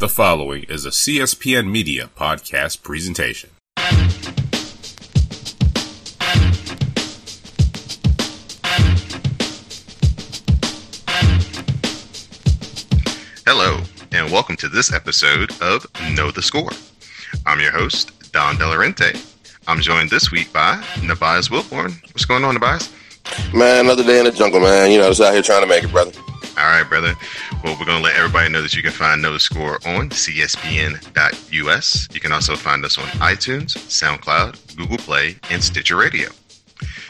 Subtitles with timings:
[0.00, 3.50] The following is a CSPN Media podcast presentation.
[13.44, 16.70] Hello, and welcome to this episode of Know the Score.
[17.44, 19.22] I'm your host, Don Delarente.
[19.68, 22.02] I'm joined this week by Nubyjas Wilborn.
[22.06, 22.90] What's going on, Nubyjas?
[23.52, 24.90] Man, another day in the jungle, man.
[24.92, 26.12] You know, just out here trying to make it, brother.
[26.60, 27.14] All right, brother.
[27.64, 32.08] Well, we're going to let everybody know that you can find the Score on cspn.us.
[32.12, 36.28] You can also find us on iTunes, SoundCloud, Google Play, and Stitcher Radio.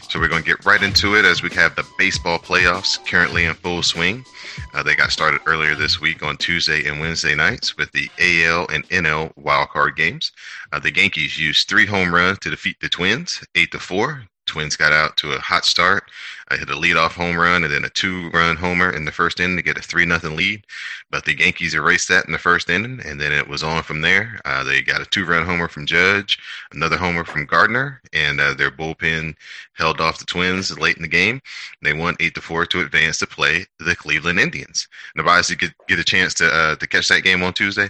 [0.09, 3.47] So we're going to get right into it as we have the baseball playoffs currently
[3.47, 4.25] in full swing.
[4.73, 8.69] Uh, they got started earlier this week on Tuesday and Wednesday nights with the AL
[8.69, 10.31] and NL wildcard games.
[10.73, 14.25] Uh, the Yankees used three home runs to defeat the Twins, eight to four.
[14.47, 16.11] Twins got out to a hot start.
[16.51, 19.57] I hit a leadoff home run and then a two-run homer in the first inning
[19.57, 20.65] to get a three nothing lead.
[21.11, 24.01] But the Yankees erased that in the first inning, and then it was on from
[24.01, 24.41] there.
[24.45, 26.39] Uh, they got a two-run homer from Judge,
[26.73, 29.35] another homer from Gardner, and uh, their bullpen
[29.75, 31.41] held off the Twins late in the game.
[31.83, 34.89] They won eight to four to advance to play the Cleveland Indians.
[35.15, 37.89] Nobody did get, get a chance to uh, to catch that game on Tuesday.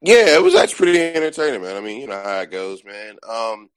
[0.00, 1.76] Yeah, it was actually pretty entertaining, man.
[1.76, 3.16] I mean, you know how it goes, man.
[3.28, 3.70] Um,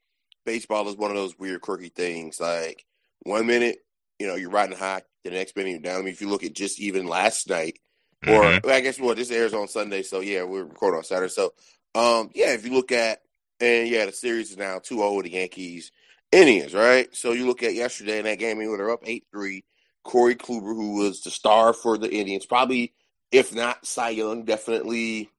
[0.46, 2.40] baseball is one of those weird, quirky things.
[2.40, 2.86] Like
[3.28, 3.78] one minute,
[4.20, 6.00] you know, you're riding high, the next minute you're down.
[6.00, 7.80] I mean, if you look at just even last night,
[8.26, 8.70] or mm-hmm.
[8.70, 11.30] I guess what well, this airs on Sunday, so yeah, we're recording on Saturday.
[11.30, 11.54] So,
[11.94, 13.20] um, yeah, if you look at
[13.60, 15.92] and yeah, the series is now 2-0 with the Yankees
[16.32, 17.14] Indians, right?
[17.16, 19.64] So you look at yesterday in that game, they were up eight three.
[20.04, 22.94] Corey Kluber, who was the star for the Indians, probably
[23.32, 25.30] if not Cy Young, definitely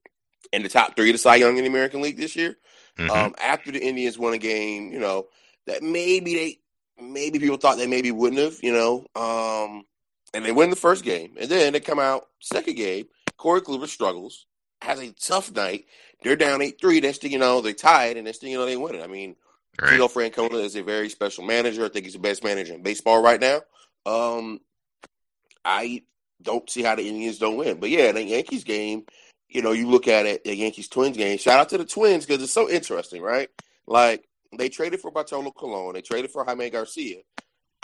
[0.52, 2.56] in the top three to Cy Young in the American League this year.
[2.98, 3.10] Mm-hmm.
[3.10, 5.28] Um, after the Indians won a game, you know,
[5.66, 6.58] that maybe they
[7.00, 9.06] maybe people thought they maybe wouldn't have, you know.
[9.14, 9.84] Um,
[10.34, 11.36] and they win the first game.
[11.38, 13.06] And then they come out second game.
[13.36, 14.46] Corey Kluber struggles,
[14.82, 15.86] has a tough night.
[16.22, 17.00] They're down 8 3.
[17.00, 19.02] Next thing you know, they tied, and next thing you know, they win it.
[19.02, 19.36] I mean,
[19.80, 19.92] right.
[19.92, 21.84] Tito Francona is a very special manager.
[21.84, 23.60] I think he's the best manager in baseball right now.
[24.04, 24.60] Um,
[25.64, 26.02] I
[26.42, 27.78] don't see how the Indians don't win.
[27.78, 29.04] But yeah, the Yankees game,
[29.48, 31.38] you know, you look at it, the Yankees Twins game.
[31.38, 33.48] Shout out to the Twins because it's so interesting, right?
[33.86, 37.18] Like they traded for Bartolo Colon, they traded for Jaime Garcia,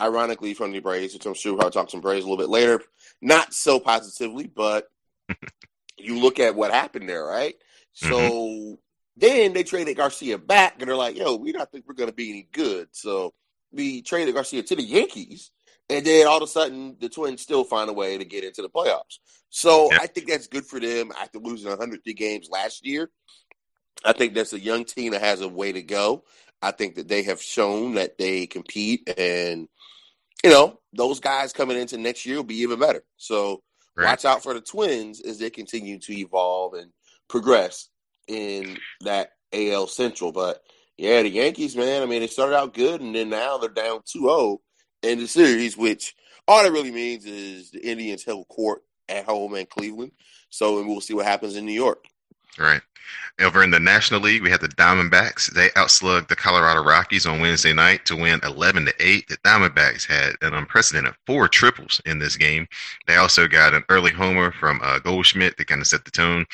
[0.01, 2.49] ironically from the Braves, which I'm sure I'll talk to some Braves a little bit
[2.49, 2.81] later.
[3.21, 4.87] Not so positively, but
[5.97, 7.55] you look at what happened there, right?
[8.01, 8.13] Mm-hmm.
[8.13, 8.79] So
[9.17, 12.15] then they traded Garcia back, and they're like, "Yo, we don't think we're going to
[12.15, 13.33] be any good." So
[13.71, 15.51] we traded Garcia to the Yankees,
[15.89, 18.61] and then all of a sudden the Twins still find a way to get into
[18.61, 19.19] the playoffs.
[19.49, 23.09] So I think that's good for them after losing 103 games last year.
[24.03, 26.25] I think that's a young team that has a way to go.
[26.61, 29.67] I think that they have shown that they compete, and
[30.43, 33.03] you know those guys coming into next year will be even better.
[33.17, 33.61] So
[33.95, 34.05] right.
[34.05, 36.91] watch out for the Twins as they continue to evolve and
[37.27, 37.89] progress
[38.27, 40.31] in that AL Central.
[40.31, 40.61] But
[40.97, 42.01] yeah, the Yankees, man.
[42.01, 44.57] I mean, they started out good, and then now they're down 2-0
[45.03, 46.15] in the series, which
[46.47, 50.11] all that really means is the Indians held court at home in Cleveland.
[50.49, 52.05] So, and we'll see what happens in New York.
[52.57, 52.81] Right.
[53.41, 55.51] Over in the National League, we had the Diamondbacks.
[55.51, 59.27] They outslugged the Colorado Rockies on Wednesday night to win 11 to 8.
[59.27, 62.65] The Diamondbacks had an unprecedented four triples in this game.
[63.07, 66.45] They also got an early homer from uh, Goldschmidt to kind of set the tone.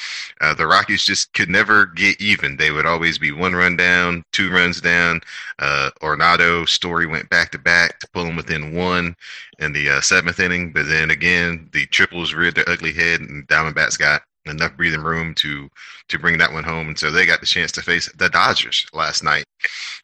[0.42, 2.58] Uh, the Rockies just could never get even.
[2.58, 5.22] They would always be one run down, two runs down.
[5.60, 9.16] Uh, Arenado Story went back to back to pull them within one
[9.60, 10.74] in the uh, seventh inning.
[10.74, 15.34] But then again, the triples reared their ugly head, and Diamondbacks got enough breathing room
[15.36, 15.70] to
[16.10, 16.88] to bring that one home.
[16.88, 19.46] And so they got the chance to face the Dodgers last night.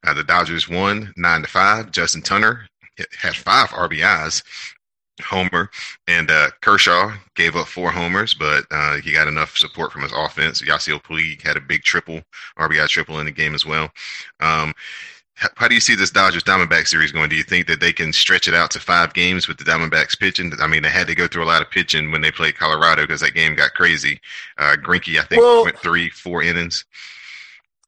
[0.06, 1.92] Uh, the Dodgers won nine to five.
[1.92, 2.68] Justin Turner
[3.20, 4.44] had five RBIs.
[5.24, 5.72] Homer
[6.08, 10.12] and uh, Kershaw gave up four homers, but uh, he got enough support from his
[10.16, 10.62] offense.
[10.62, 12.22] Yasiel Puig had a big triple,
[12.60, 13.90] RBI triple in the game as well.
[14.40, 14.74] Um,
[15.56, 17.30] how do you see this Dodgers Diamondback series going?
[17.30, 20.20] Do you think that they can stretch it out to five games with the Diamondbacks
[20.20, 20.52] pitching?
[20.60, 23.04] I mean, they had to go through a lot of pitching when they played Colorado
[23.04, 24.20] because that game got crazy.
[24.58, 26.86] Uh, Greinke, I think, well, went three, four innings.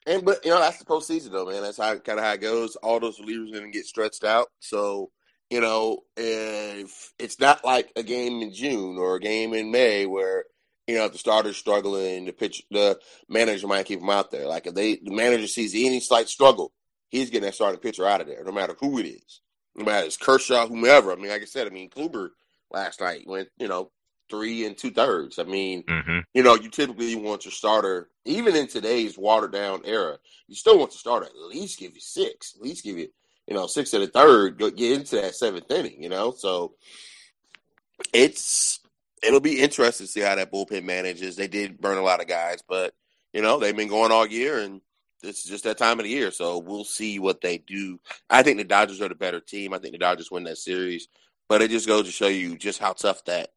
[0.06, 1.62] And but you know that's the postseason though, man.
[1.62, 2.76] That's how kind of how it goes.
[2.78, 4.48] All those relievers going to get stretched out.
[4.60, 5.12] So
[5.50, 10.06] you know, if it's not like a game in June or a game in May
[10.06, 10.46] where
[10.88, 14.48] you know if the starter's struggling, the pitch, the manager might keep them out there.
[14.48, 16.72] Like if they the manager sees any slight struggle
[17.10, 19.42] he's getting that starting pitcher out of there, no matter who it is.
[19.76, 21.12] No matter it's Kershaw, whomever.
[21.12, 22.30] I mean, like I said, I mean, Kluber
[22.72, 23.92] last night went, you know,
[24.30, 25.40] three and two thirds.
[25.40, 26.20] I mean, mm-hmm.
[26.34, 30.18] you know, you typically want your starter, even in today's watered down era,
[30.48, 33.08] you still want your starter at least give you six, at least give you,
[33.48, 36.32] you know, six and a third, get into that seventh inning, you know?
[36.32, 36.74] So
[38.14, 38.80] it's,
[39.24, 41.36] it'll be interesting to see how that bullpen manages.
[41.36, 42.94] They did burn a lot of guys, but
[43.34, 44.82] you know they've been going all year, and
[45.24, 46.32] it's just that time of the year.
[46.32, 48.00] So we'll see what they do.
[48.30, 49.74] I think the Dodgers are the better team.
[49.74, 51.08] I think the Dodgers win that series,
[51.48, 53.52] but it just goes to show you just how tough that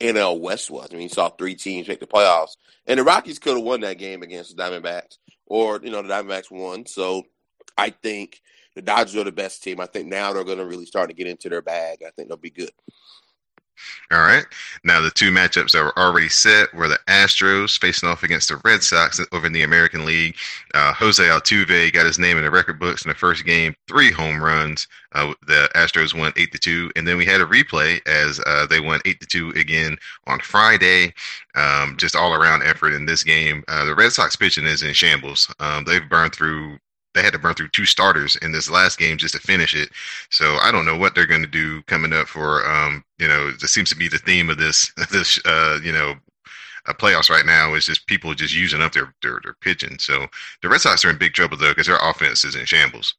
[0.00, 0.88] NL West was.
[0.90, 3.80] I mean, you saw three teams make the playoffs, and the Rockies could have won
[3.80, 6.86] that game against the Diamondbacks, or you know the Diamondbacks won.
[6.86, 7.24] So
[7.78, 8.42] I think
[8.74, 9.80] the Dodgers are the best team.
[9.80, 11.98] I think now they're going to really start to get into their bag.
[12.06, 12.72] I think they'll be good.
[14.10, 14.44] All right.
[14.84, 18.60] Now, the two matchups that were already set were the Astros facing off against the
[18.64, 20.36] Red Sox over in the American League.
[20.74, 24.10] Uh, Jose Altuve got his name in the record books in the first game, three
[24.10, 24.86] home runs.
[25.12, 28.66] Uh, the Astros won eight to two, and then we had a replay as uh,
[28.66, 31.14] they won eight to two again on Friday.
[31.54, 33.62] Um, just all around effort in this game.
[33.68, 35.52] Uh, the Red Sox pitching is in shambles.
[35.60, 36.78] Um, they've burned through
[37.14, 39.90] they had to burn through two starters in this last game just to finish it.
[40.30, 42.66] So I don't know what they're going to do coming up for.
[42.68, 46.14] Um, you know, this seems to be the theme of this this uh, you know
[46.86, 49.98] uh, playoffs right now is just people just using up their, their their pitching.
[49.98, 50.26] So
[50.62, 53.14] the Red Sox are in big trouble though because their offense is in shambles.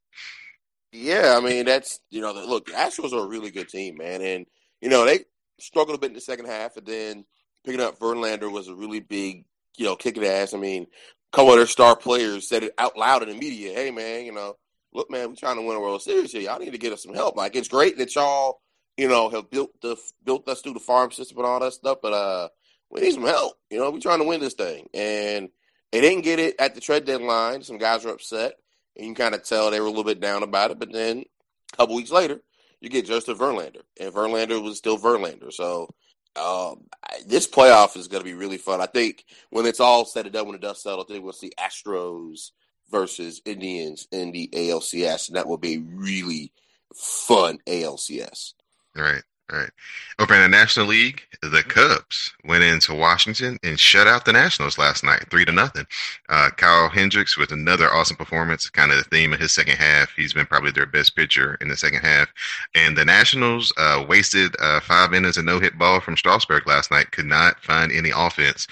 [0.92, 4.22] Yeah, I mean that's you know look the Astros are a really good team, man,
[4.22, 4.46] and
[4.82, 5.26] you know they
[5.60, 7.26] struggled a bit in the second half, and then
[7.66, 9.46] picking up Verlander was a really big
[9.78, 10.54] you know kick the ass.
[10.54, 10.88] I mean
[11.36, 13.74] couple of their star players said it out loud in the media.
[13.74, 14.56] Hey, man, you know,
[14.94, 16.42] look, man, we're trying to win a World Series here.
[16.42, 17.36] Y'all need to get us some help.
[17.36, 18.62] Like, it's great that y'all,
[18.96, 21.98] you know, have built the built us through the farm system and all that stuff,
[22.02, 22.48] but uh,
[22.90, 23.58] we need some help.
[23.70, 25.50] You know, we're trying to win this thing, and
[25.92, 27.64] they didn't get it at the trade deadline.
[27.64, 28.54] Some guys were upset,
[28.96, 30.80] and you can kind of tell they were a little bit down about it.
[30.80, 31.26] But then
[31.74, 32.40] a couple weeks later,
[32.80, 35.52] you get Justin Verlander, and Verlander was still Verlander.
[35.52, 35.90] So
[36.38, 36.86] um,
[37.26, 38.82] this playoff is going to be really fun.
[38.82, 41.34] I think when it's all said and done, when the dust settles, I think we'll
[41.34, 42.52] see Astros
[42.90, 46.52] versus Indians in the ALCS, and that will be really
[46.94, 48.54] fun ALCS.
[48.96, 49.24] Right.
[49.54, 49.70] All right.
[50.18, 54.80] Over in the National League, the Cubs went into Washington and shut out the Nationals
[54.80, 55.86] last night, three to nothing.
[56.30, 60.10] Uh, Kyle Hendricks with another awesome performance, kind of the theme of his second half.
[60.16, 62.28] He's been probably their best pitcher in the second half.
[62.74, 66.90] And the Nationals uh, wasted uh, five innings of no hit ball from Strasburg last
[66.90, 68.66] night, could not find any offense.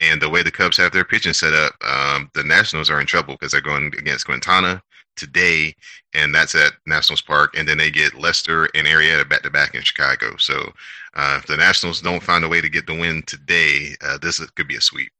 [0.00, 3.06] And the way the Cubs have their pitching set up, um, the Nationals are in
[3.06, 4.82] trouble because they're going against Quintana,
[5.18, 5.74] today,
[6.14, 7.56] and that's at Nationals Park.
[7.56, 10.36] And then they get Lester and Arrieta back to back in Chicago.
[10.38, 10.72] So
[11.14, 14.38] uh, if the Nationals don't find a way to get the win today, uh, this
[14.50, 15.12] could be a sweep.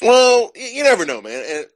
[0.00, 1.44] Well, you never know, man.
[1.46, 1.66] And,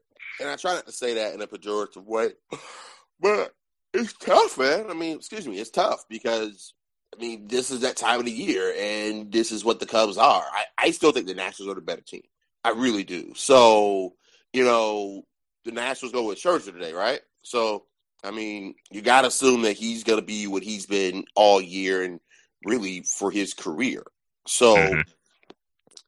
[0.40, 2.30] and I try not to say that in a pejorative way,
[3.20, 3.54] but
[3.92, 4.86] it's tough, man.
[4.88, 6.74] I mean, excuse me, it's tough because
[7.14, 10.16] I mean, this is that time of the year, and this is what the Cubs
[10.16, 10.44] are.
[10.52, 12.22] I, I still think the Nationals are the better team.
[12.64, 13.32] I really do.
[13.34, 14.14] So,
[14.52, 15.24] you know,
[15.64, 17.20] the Nationals go with Scherzer today, right?
[17.50, 17.86] So,
[18.22, 21.60] I mean, you got to assume that he's going to be what he's been all
[21.60, 22.20] year and
[22.64, 24.04] really for his career.
[24.46, 25.00] So, mm-hmm.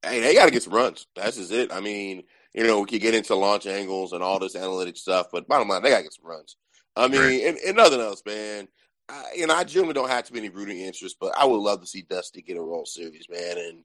[0.08, 1.08] hey, they got to get some runs.
[1.16, 1.72] That's just it.
[1.72, 2.22] I mean,
[2.54, 5.66] you know, we could get into launch angles and all this analytic stuff, but bottom
[5.66, 6.54] line, they got to get some runs.
[6.94, 7.42] I mean, right.
[7.42, 8.68] and, and, nothing else, man.
[9.08, 11.80] I, you know, I generally don't have too many rooting interests, but I would love
[11.80, 13.58] to see Dusty get a World Series, man.
[13.58, 13.84] And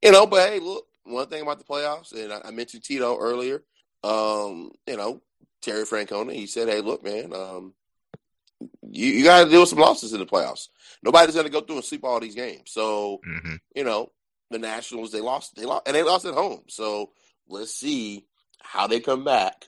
[0.00, 3.18] you know, but hey, look, one thing about the playoffs, and I, I mentioned Tito
[3.18, 3.62] earlier.
[4.04, 5.20] Um, you know,
[5.62, 6.32] Terry Francona.
[6.32, 7.74] He said, "Hey, look, man, um,
[8.82, 10.68] you, you got to deal with some losses in the playoffs.
[11.02, 12.70] Nobody's going to go through and sleep all these games.
[12.70, 13.56] So, mm-hmm.
[13.74, 14.10] you know,
[14.50, 16.62] the Nationals they lost, they lost, and they lost at home.
[16.68, 17.10] So
[17.48, 18.26] let's see
[18.60, 19.66] how they come back.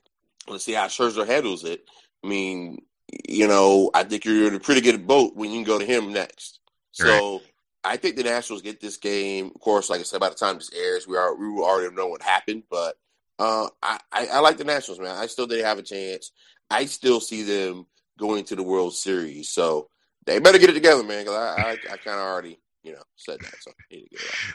[0.48, 1.84] Let's see how Scherzer handles it.
[2.24, 2.82] I mean,
[3.28, 5.84] you know, I think you're in a pretty good boat when you can go to
[5.84, 6.60] him next.
[6.92, 7.40] So." Right.
[7.88, 9.52] I think the Nationals get this game.
[9.54, 11.94] Of course, like I said, by the time this airs, we are we will already
[11.94, 12.64] know what happened.
[12.68, 12.98] But
[13.38, 15.16] uh, I, I, I like the Nationals, man.
[15.16, 16.32] I still they have a chance.
[16.70, 17.86] I still see them
[18.18, 19.50] going to the World Series.
[19.50, 19.88] So
[20.24, 21.24] they better get it together, man.
[21.24, 23.54] Because I, I, I kind of already, you know, said that.
[23.60, 23.72] So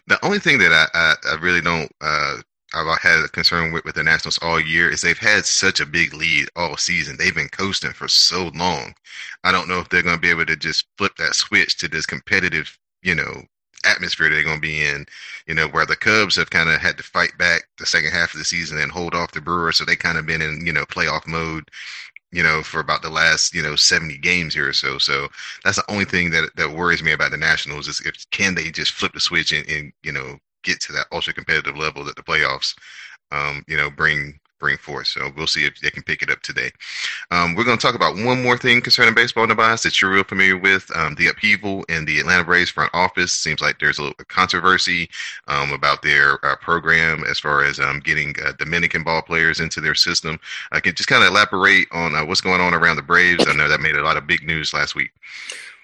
[0.08, 2.38] the only thing that I, I, I really don't, uh,
[2.74, 5.86] I've had a concern with with the Nationals all year is they've had such a
[5.86, 7.18] big lead all season.
[7.18, 8.94] They've been coasting for so long.
[9.44, 11.90] I don't know if they're going to be able to just flip that switch to
[11.90, 13.44] this competitive, you know,
[13.86, 15.06] atmosphere they're going to be in.
[15.48, 18.34] You know, where the Cubs have kind of had to fight back the second half
[18.34, 20.74] of the season and hold off the Brewers, so they kind of been in you
[20.74, 21.70] know playoff mode.
[22.34, 24.98] You know, for about the last you know seventy games here or so.
[24.98, 25.28] So
[25.64, 28.72] that's the only thing that that worries me about the Nationals is if can they
[28.72, 32.16] just flip the switch and, and you know get to that ultra competitive level that
[32.16, 32.76] the playoffs
[33.32, 35.08] um, you know bring bring forth.
[35.08, 36.72] So we'll see if they can pick it up today.
[37.32, 40.24] Um, we're going to talk about one more thing concerning baseball, Tobias, that you're real
[40.24, 40.90] familiar with.
[40.96, 43.34] Um, the upheaval in the Atlanta Braves front office.
[43.34, 45.10] Seems like there's a little controversy
[45.48, 49.82] um, about their uh, program as far as um, getting uh, Dominican ball players into
[49.82, 50.40] their system.
[50.72, 53.46] I can just kind of elaborate on uh, what's going on around the Braves.
[53.48, 55.12] I know that made a lot of big news last week.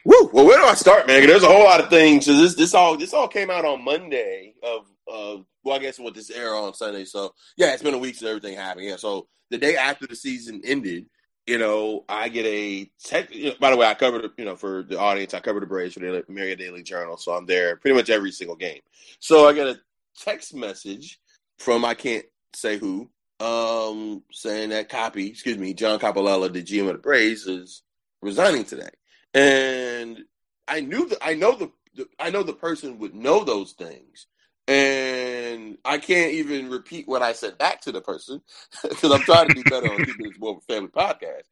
[0.05, 0.29] Woo!
[0.31, 1.27] Well, where do I start, man?
[1.27, 2.27] There's a whole lot of things.
[2.27, 6.16] This this all this all came out on Monday of of well, I guess with
[6.16, 7.06] this air on Sunday.
[7.06, 8.86] So yeah, it's been a week since everything happened.
[8.86, 11.08] Yeah, so the day after the season ended,
[11.46, 13.34] you know, I get a text.
[13.34, 15.68] You know, by the way, I covered you know for the audience, I covered the
[15.68, 18.82] Braves for the Marietta Daily Journal, so I'm there pretty much every single game.
[19.20, 19.80] So I get a
[20.20, 21.20] text message
[21.58, 23.10] from I can't say who,
[23.40, 27.84] um, saying that Coppy, excuse me, John Coppolella, the GM of the Braves, is
[28.22, 28.90] resigning today,
[29.34, 30.20] and
[30.68, 31.72] I knew that I know the
[32.20, 34.28] I know the person would know those things
[34.67, 38.41] and I can't even repeat what I said back to the person
[38.83, 41.43] because I'm trying to be better on keeping this more of a family podcast.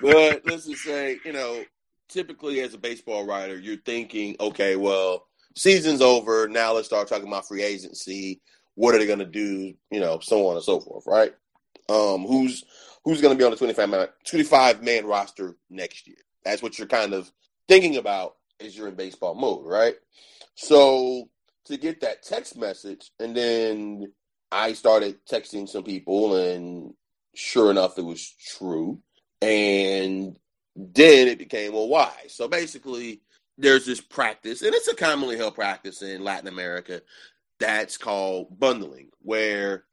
[0.00, 1.64] But let's just say, you know,
[2.08, 5.26] typically as a baseball writer, you're thinking, okay, well,
[5.56, 6.48] season's over.
[6.48, 8.40] Now let's start talking about free agency.
[8.74, 9.74] What are they going to do?
[9.90, 11.32] You know, so on and so forth, right?
[11.88, 12.64] Um, who's
[13.04, 16.16] who's going to be on the 25 man, 25 man roster next year?
[16.44, 17.30] That's what you're kind of
[17.68, 19.94] thinking about as you're in baseball mode, right?
[20.56, 21.28] So
[21.66, 24.12] to get that text message, and then
[24.52, 26.94] I started texting some people, and
[27.34, 29.00] sure enough, it was true.
[29.42, 30.38] And
[30.76, 32.12] then it became, well, why?
[32.28, 33.22] So basically,
[33.58, 37.02] there's this practice, and it's a commonly held practice in Latin America
[37.58, 39.84] that's called bundling, where,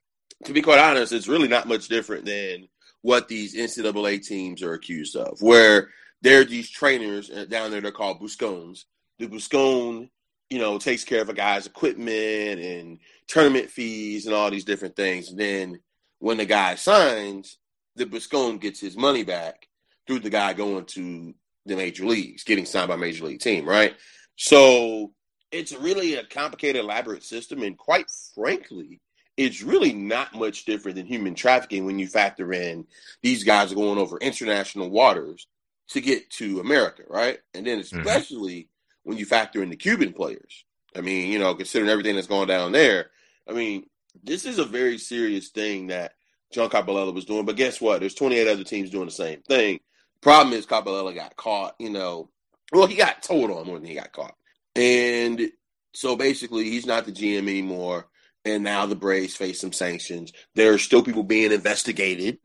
[0.44, 2.68] to be quite honest, it's really not much different than
[3.02, 5.90] what these NCAA teams are accused of, where
[6.22, 8.84] there are these trainers uh, down there, they're called Buscones.
[9.18, 10.08] The Buscone
[10.52, 14.94] you know, takes care of a guy's equipment and tournament fees and all these different
[14.94, 15.30] things.
[15.30, 15.80] And then
[16.18, 17.56] when the guy signs,
[17.96, 19.66] the Buscone gets his money back
[20.06, 21.32] through the guy going to
[21.64, 23.94] the major leagues, getting signed by a major league team, right?
[24.36, 25.14] So
[25.50, 27.62] it's really a complicated, elaborate system.
[27.62, 29.00] And quite frankly,
[29.38, 32.84] it's really not much different than human trafficking when you factor in
[33.22, 35.46] these guys are going over international waters
[35.88, 37.38] to get to America, right?
[37.54, 38.00] And then mm-hmm.
[38.00, 38.68] especially
[39.04, 40.64] when you factor in the Cuban players.
[40.96, 43.10] I mean, you know, considering everything that's going down there,
[43.48, 43.86] I mean,
[44.22, 46.12] this is a very serious thing that
[46.52, 47.44] John Coppolella was doing.
[47.44, 48.00] But guess what?
[48.00, 49.80] There's 28 other teams doing the same thing.
[50.20, 51.74] Problem is, Coppolella got caught.
[51.78, 52.30] You know,
[52.72, 54.36] well, he got told on more than he got caught,
[54.76, 55.50] and
[55.94, 58.06] so basically, he's not the GM anymore.
[58.44, 60.32] And now the Braves face some sanctions.
[60.56, 62.38] There are still people being investigated,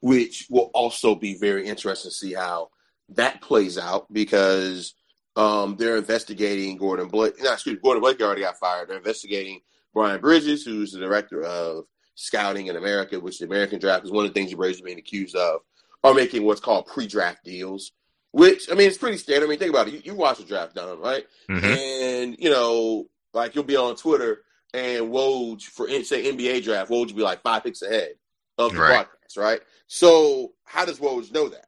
[0.00, 2.70] which will also be very interesting to see how
[3.10, 4.94] that plays out because
[5.36, 7.42] um, they're investigating Gordon Blakeley.
[7.42, 8.88] Not excuse me, Gordon Blakeley already got fired.
[8.88, 9.60] They're investigating
[9.92, 14.24] Brian Bridges, who's the director of scouting in America, which the American draft is one
[14.24, 15.60] of the things Braves are being accused of,
[16.02, 17.92] are making what's called pre-draft deals.
[18.32, 19.46] Which I mean, it's pretty standard.
[19.46, 19.94] I mean, think about it.
[19.94, 21.24] You, you watch the draft, Don, right?
[21.48, 21.64] Mm-hmm.
[21.64, 24.42] And you know, like you'll be on Twitter
[24.74, 28.10] and Woj for say NBA draft, Woj will be like five picks ahead
[28.58, 28.88] of the right.
[28.88, 29.60] broadcast, right?
[29.86, 31.65] So how does Woj know that?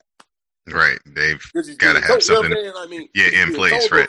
[0.72, 0.98] Right.
[1.06, 1.42] They've
[1.78, 2.50] got to have something.
[2.50, 4.08] You know I mean, yeah, in place, right?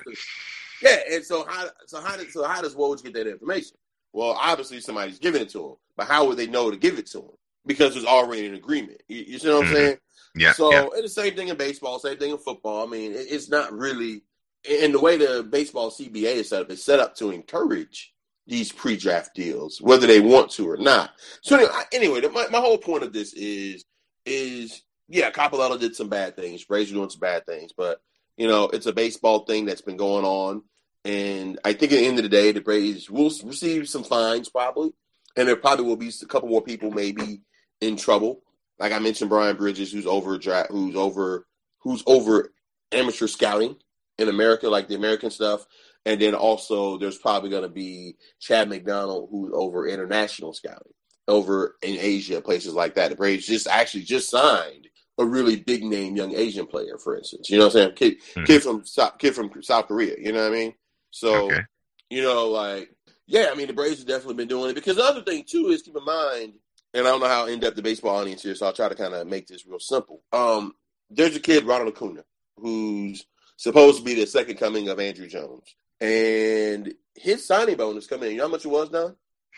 [0.81, 3.77] Yeah, and so how so how does so how does Woj get that information?
[4.13, 7.07] Well, obviously somebody's giving it to him, but how would they know to give it
[7.07, 7.31] to him?
[7.65, 9.01] Because there's already an agreement.
[9.07, 9.75] You, you see what I'm mm-hmm.
[9.75, 9.97] saying?
[10.35, 10.53] Yeah.
[10.53, 10.87] So yeah.
[10.93, 12.87] it's the same thing in baseball, same thing in football.
[12.87, 14.23] I mean, it, it's not really
[14.63, 16.71] in the way the baseball CBA is set up.
[16.71, 18.13] It's set up to encourage
[18.47, 21.11] these pre-draft deals, whether they want to or not.
[21.41, 23.85] So anyway, anyway my, my whole point of this is
[24.25, 26.63] is yeah, Coppolella did some bad things.
[26.63, 28.01] Braves are doing some bad things, but
[28.37, 30.63] you know, it's a baseball thing that's been going on.
[31.03, 34.49] And I think at the end of the day, the Braves will receive some fines
[34.49, 34.93] probably,
[35.35, 37.41] and there probably will be a couple more people maybe
[37.81, 38.41] in trouble.
[38.77, 40.37] Like I mentioned, Brian Bridges, who's over
[40.69, 41.47] who's over
[41.79, 42.53] who's over
[42.91, 43.75] amateur scouting
[44.17, 45.65] in America, like the American stuff.
[46.05, 50.93] And then also, there's probably going to be Chad McDonald, who's over international scouting
[51.27, 53.09] over in Asia, places like that.
[53.09, 54.87] The Braves just actually just signed
[55.19, 57.49] a really big name young Asian player, for instance.
[57.49, 57.95] You know what I'm saying?
[57.95, 58.43] Kid, mm-hmm.
[58.45, 60.15] kid from South, kid from South Korea.
[60.17, 60.73] You know what I mean?
[61.11, 61.61] So, okay.
[62.09, 62.89] you know, like,
[63.27, 65.67] yeah, I mean, the Braves have definitely been doing it because the other thing too
[65.67, 66.53] is keep in mind,
[66.93, 68.95] and I don't know how in depth the baseball audience is, so I'll try to
[68.95, 70.23] kind of make this real simple.
[70.31, 70.73] Um,
[71.09, 72.23] there's a kid, Ronald Acuna,
[72.57, 73.25] who's
[73.57, 78.31] supposed to be the second coming of Andruw Jones, and his signing bonus coming in.
[78.31, 79.15] You know how much it was, Don?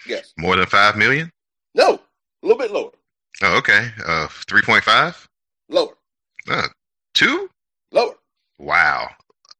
[0.07, 1.31] Yes, more than five million.
[1.75, 1.99] No, a
[2.41, 2.91] little bit lower.
[3.43, 3.91] Oh, okay.
[4.05, 5.29] Uh, three point five.
[5.71, 5.97] Lower.
[6.49, 6.67] Uh,
[7.13, 7.49] two?
[7.91, 8.15] Lower.
[8.59, 9.09] Wow.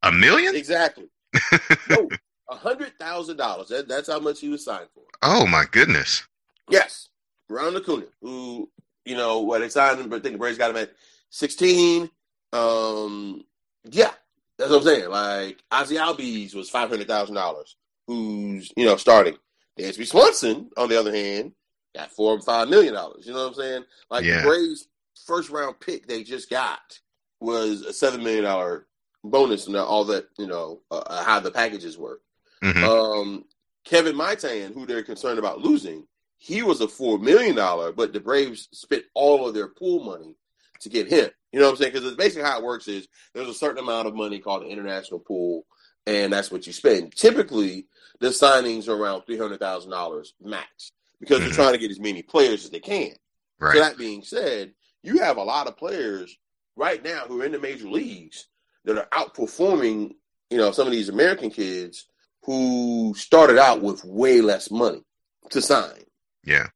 [0.04, 0.56] A million?
[0.56, 1.10] Exactly.
[1.90, 2.10] no,
[2.50, 3.70] a hundred thousand dollars.
[3.70, 5.04] That, that's how much he was signed for.
[5.22, 6.24] Oh my goodness.
[6.70, 7.08] Yes.
[7.50, 8.70] Ron Acuna, who,
[9.06, 10.92] you know, what they signed him, but I think the Braves got him at
[11.30, 12.10] sixteen.
[12.54, 13.44] Um,
[13.90, 14.12] yeah,
[14.58, 15.10] that's what I'm saying.
[15.10, 17.78] Like Ozzy Albies was five hundred thousand dollars,
[18.08, 19.38] who's, you know, starting.
[19.80, 21.54] Dansby Swanson, on the other hand,
[21.96, 23.26] got four or five million dollars.
[23.26, 23.84] You know what I'm saying?
[24.10, 24.42] Like yeah.
[24.42, 24.88] the Braves
[25.26, 27.00] first round pick they just got
[27.40, 28.88] was a seven million dollar
[29.24, 32.22] bonus and all that, you know, uh, uh how the packages work.
[32.64, 32.84] Mhm.
[32.84, 33.46] Um,
[33.84, 38.20] Kevin Maitan, who they're concerned about losing, he was a four million dollar, but the
[38.20, 40.36] Braves spent all of their pool money
[40.82, 41.30] to get him.
[41.52, 41.94] You know what I'm saying?
[41.94, 45.20] Because basically how it works is there's a certain amount of money called the international
[45.20, 45.66] pool,
[46.08, 47.16] and that's what you spend.
[47.16, 47.88] Typically,
[48.20, 51.44] the signings are around three hundred thousand dollars max because Mhm.
[51.46, 53.14] they're trying to get as many players as they can.
[53.60, 53.76] Right.
[53.76, 56.36] So that being said, you have a lot of players
[56.76, 58.48] right now who are in the major leagues
[58.86, 60.14] that are outperforming,
[60.50, 62.08] you know, some of these American kids
[62.44, 65.04] who started out with way less money
[65.50, 66.04] to sign.
[66.44, 66.68] yeah.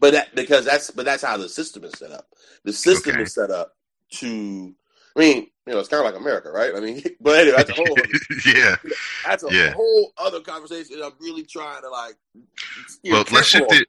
[0.00, 2.28] But that because that's but that's how the system is set up.
[2.64, 3.22] The system Okay.
[3.24, 3.72] is set up
[4.18, 4.74] to
[5.16, 6.72] I mean, you know, it's kind of like America, right?
[6.76, 7.96] I mean, but anyway, that's a whole
[8.46, 8.76] yeah.
[9.26, 9.72] that's a Yeah.
[9.72, 11.02] whole other conversation.
[11.02, 12.14] I'm really trying to like.
[13.10, 13.88] Well, let's shift it.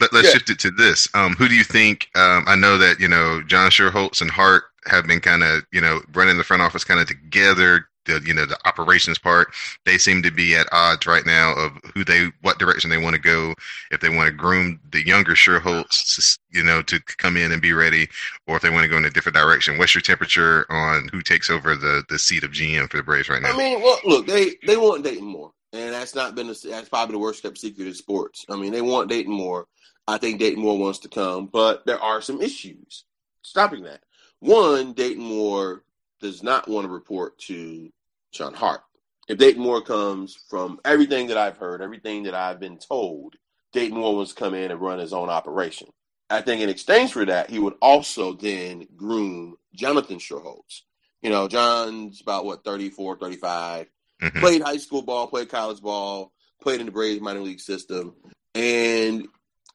[0.00, 0.32] Let, let's Yeah.
[0.34, 1.08] shift it to this.
[1.14, 2.08] Um, who do you think?
[2.14, 5.80] Um, I know that you know John Schuerholz and Hart have been kind of you
[5.80, 7.86] know running the front office kind of together.
[8.06, 9.52] The you know the operations part.
[9.84, 13.14] They seem to be at odds right now of who they what direction they want
[13.14, 13.54] to go.
[13.90, 17.60] If they want to groom the younger Schuerholz, to, you know, to come in and
[17.60, 18.08] be ready,
[18.46, 19.76] or if they want to go in a different direction.
[19.76, 23.28] What's your temperature on who takes over the the seat of GM for the Braves
[23.28, 23.52] right now?
[23.52, 26.88] I mean, well, look, they they want Dayton Moore, and that's not been a, that's
[26.88, 28.46] probably the worst kept secret in sports.
[28.48, 29.66] I mean, they want Dayton Moore.
[30.06, 33.04] I think Dayton Moore wants to come, but there are some issues
[33.42, 34.00] stopping that.
[34.40, 35.84] One, Dayton Moore
[36.20, 37.90] does not want to report to
[38.32, 38.82] John Hart.
[39.28, 43.36] If Dayton Moore comes from everything that I've heard, everything that I've been told,
[43.72, 45.88] Dayton Moore wants to come in and run his own operation.
[46.28, 50.82] I think in exchange for that, he would also then groom Jonathan Schuerholz.
[51.22, 53.88] You know, John's about what, 34, 35
[54.20, 54.40] Mhm.
[54.40, 58.14] played high school ball, played college ball, played in the Braves minor league system,
[58.54, 59.28] and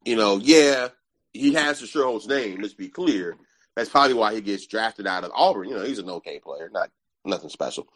[0.05, 0.89] you know, yeah,
[1.33, 2.61] he has the Schuerholz name.
[2.61, 3.35] Let's be clear.
[3.75, 5.67] That's probably why he gets drafted out of Auburn.
[5.69, 6.89] You know, he's an okay player, not
[7.25, 7.87] nothing special,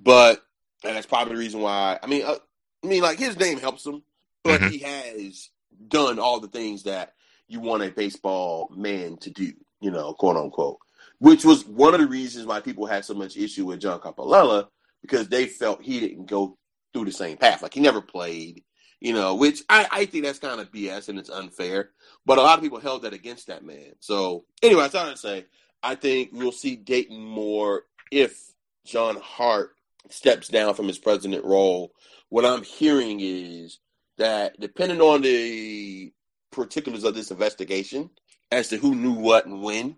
[0.00, 0.42] but
[0.84, 1.98] and that's probably the reason why.
[2.02, 2.36] I mean, uh,
[2.82, 4.02] I mean, like his name helps him,
[4.42, 4.70] but Mhm.
[4.70, 5.50] he has
[5.88, 7.14] done all the things that
[7.46, 9.52] you want a baseball man to do.
[9.80, 10.78] You know, quote unquote,
[11.18, 14.68] which was one of the reasons why people had so much issue with John Coppolella
[15.02, 16.56] because they felt he didn't go
[16.92, 17.62] through the same path.
[17.62, 18.64] Like he never played,
[19.02, 21.90] you know, which I, I think that's kind of BS and it's unfair.
[22.24, 23.94] But a lot of people held that against that man.
[23.98, 25.46] So anyway, I was trying to say,
[25.82, 28.40] I think we'll see Dayton Moore if
[28.86, 29.72] John Hart
[30.08, 31.92] steps down from his president role.
[32.28, 33.80] What I'm hearing is
[34.18, 36.12] that depending on the
[36.52, 38.08] particulars of this investigation
[38.52, 39.96] as to who knew what and when,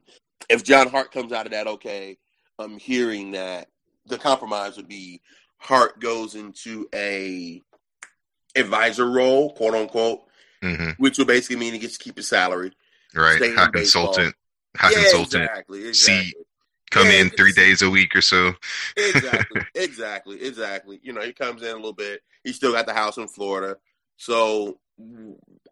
[0.49, 2.17] if John Hart comes out of that okay,
[2.59, 3.69] I'm hearing that
[4.07, 5.21] the compromise would be
[5.59, 7.61] Hart goes into a
[8.57, 10.21] advisor role, quote unquote,
[10.62, 12.73] hmm which will basically mean he gets to keep his salary.
[13.14, 13.55] Right.
[13.55, 14.35] High consultant.
[14.77, 15.45] High yeah, consultant.
[15.45, 16.33] exactly, See,
[16.90, 18.55] Come Yeah, in three days a week or so.
[18.97, 21.01] exactly, exactly, exactly.
[21.03, 22.23] You know, he comes in a little bit.
[22.45, 23.77] He still got the house in Florida,
[24.17, 24.79] so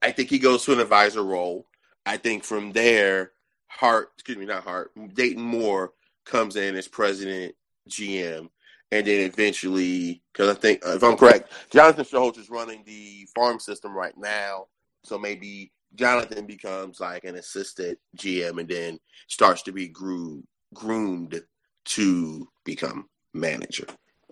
[0.03, 1.67] I think he goes to an advisor role.
[2.05, 3.33] I think from there,
[3.69, 5.93] Hart, excuse me, not Hart, Dayton Moore
[6.25, 7.55] comes in as president,
[7.89, 8.49] GM,
[8.93, 13.59] and then eventually, because I think, if I'm correct, Jonathan Schuerholz is running the farm
[13.59, 14.67] system right now.
[15.03, 21.43] So maybe Jonathan becomes like an assistant GM and then starts to be groomed, groomed
[21.87, 23.87] to become manager.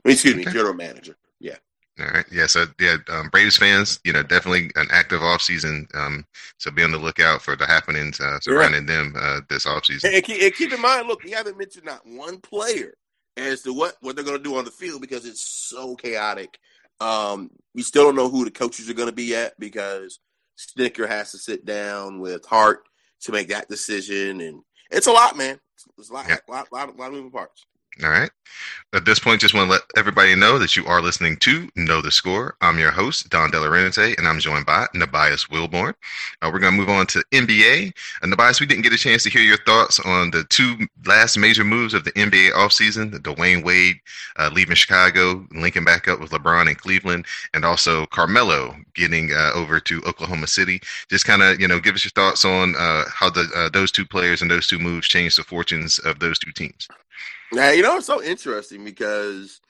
[0.05, 0.53] Excuse me, Okay.
[0.53, 1.17] general manager.
[1.41, 1.57] Yeah.
[1.99, 2.27] All right.
[2.31, 2.47] Yeah.
[2.47, 5.87] So yeah, um, Braves fans, you know, definitely an active offseason.
[5.95, 6.25] Um,
[6.59, 10.15] so be on the lookout for the happenings uh, surrounding them uh, this offseason.
[10.15, 12.93] And keep, and keep in mind, look, we haven't mentioned not one player
[13.37, 16.59] as to what, what they're going to do on the field because it's so chaotic.
[17.01, 20.19] Um, we still don't know who the coaches are going to be yet because
[20.59, 22.81] Snitker has to sit down with Hart
[23.23, 25.59] to make that decision, and it's a lot, man.
[25.99, 26.37] It's a lot, Yeah.
[26.49, 27.65] lot, lot, lot of moving parts.
[28.03, 28.31] All right.
[28.93, 32.01] At this point, just want to let everybody know that you are listening to Know
[32.01, 32.57] the Score.
[32.61, 35.95] I'm your host, Don Delarente, and I'm joined by Nubyjas Wilborn.
[36.43, 37.93] Uh, we're going to move on to NBA.
[38.23, 41.39] Uh, Nubyjas, we didn't get a chance to hear your thoughts on the two last
[41.39, 44.01] major moves of the NBA offseason, the Dwyane Wade
[44.41, 49.53] uh, leaving Chicago, linking back up with LeBron in Cleveland, and also Carmelo getting uh,
[49.55, 50.81] over to Oklahoma City.
[51.09, 53.93] Just kind of, you know, give us your thoughts on uh, how the uh, those
[53.93, 56.89] two players and those two moves changed the fortunes of those two teams.
[57.53, 59.61] Yeah, you know, it's so interesting because,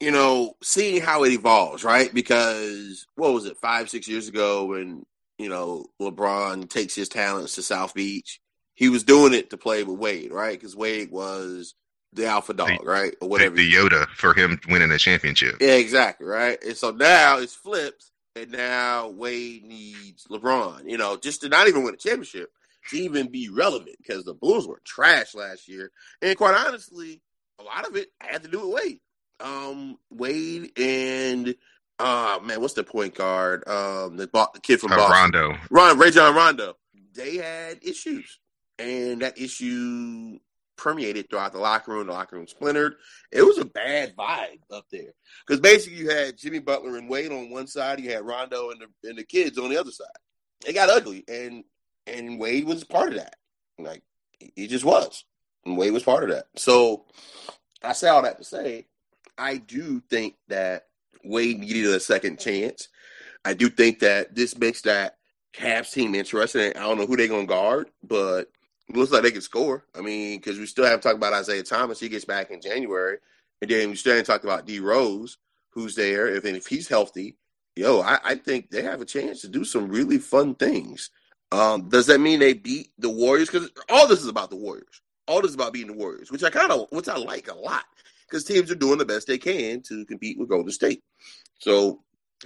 [0.00, 2.12] you know, seeing how it evolves, right?
[2.12, 5.04] Because what was it, five, six years ago when,
[5.38, 8.40] you know, LeBron takes his talents to South Beach,
[8.74, 10.58] he was doing it to play with Wade, right?
[10.58, 11.74] Because Wade was
[12.12, 13.14] the alpha dog, right?
[13.20, 13.56] Or whatever.
[13.56, 15.56] the Yoda for him winning a championship.
[15.60, 16.62] Yeah, exactly, right?
[16.62, 21.68] And so now it's flips, and now Wade needs LeBron, you know, just to not
[21.68, 22.50] even win a championship,
[22.90, 25.90] to even be relevant because the Bulls were trash last year.
[26.20, 27.20] And quite honestly,
[27.58, 29.00] a lot of it had to do with Wade.
[29.40, 31.54] Um, Wade and
[31.98, 33.66] uh man, what's the point guard?
[33.68, 35.58] Um, the, the kid from Uh, Boston, Rondo.
[35.70, 36.74] Ron Ray John Rondo.
[37.14, 38.38] They had issues,
[38.78, 40.38] and that issue
[40.76, 42.06] permeated throughout the locker room.
[42.06, 42.94] The locker room splintered.
[43.30, 45.12] It was a bad vibe up there
[45.46, 48.80] because basically you had Jimmy Butler and Wade on one side, you had Rondo and
[48.80, 50.06] the and the kids on the other side.
[50.66, 51.64] It got ugly, and
[52.06, 53.36] and Wade was part of that.
[53.78, 54.02] Like
[54.54, 55.24] he just was,
[55.64, 56.46] and Wade was part of that.
[56.56, 57.06] So
[57.82, 58.86] I say all that to say,
[59.38, 60.86] I do think that
[61.24, 62.88] Wade needed a second chance.
[63.44, 65.16] I do think that this makes that
[65.54, 66.72] Cavs team interesting.
[66.76, 68.48] I don't know who they're gonna guard, but
[68.88, 69.84] looks like they can score.
[69.94, 72.00] I mean, because we still haven't talked about Isaiah Thomas.
[72.00, 73.18] He gets back in January,
[73.60, 75.38] and then we still haven't talked about D Rose,
[75.70, 76.28] who's there.
[76.28, 77.36] If and if he's healthy,
[77.76, 81.10] yo, I, I think they have a chance to do some really fun things.
[81.52, 83.50] Um, does that mean they beat the Warriors?
[83.50, 85.02] Because all this is about the Warriors.
[85.28, 87.54] All this is about beating the Warriors, which I kind of, which I like a
[87.54, 87.84] lot,
[88.26, 91.02] because teams are doing the best they can to compete with Golden State.
[91.58, 92.00] So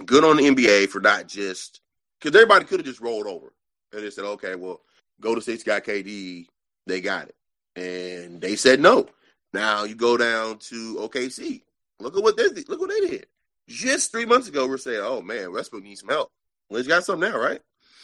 [0.05, 1.79] good on the NBA for not just
[2.19, 3.53] because everybody could have just rolled over
[3.93, 4.81] and they said, okay, well,
[5.21, 6.45] Golden State's got KD,
[6.85, 7.35] they got it,
[7.81, 9.07] and they said no.
[9.53, 11.63] Now you go down to OKC.
[11.99, 13.27] Look at what they look what they did.
[13.69, 16.29] Just three months ago, we're saying, oh man, Westbrook needs some help.
[16.69, 17.61] Well, he's got something now, right?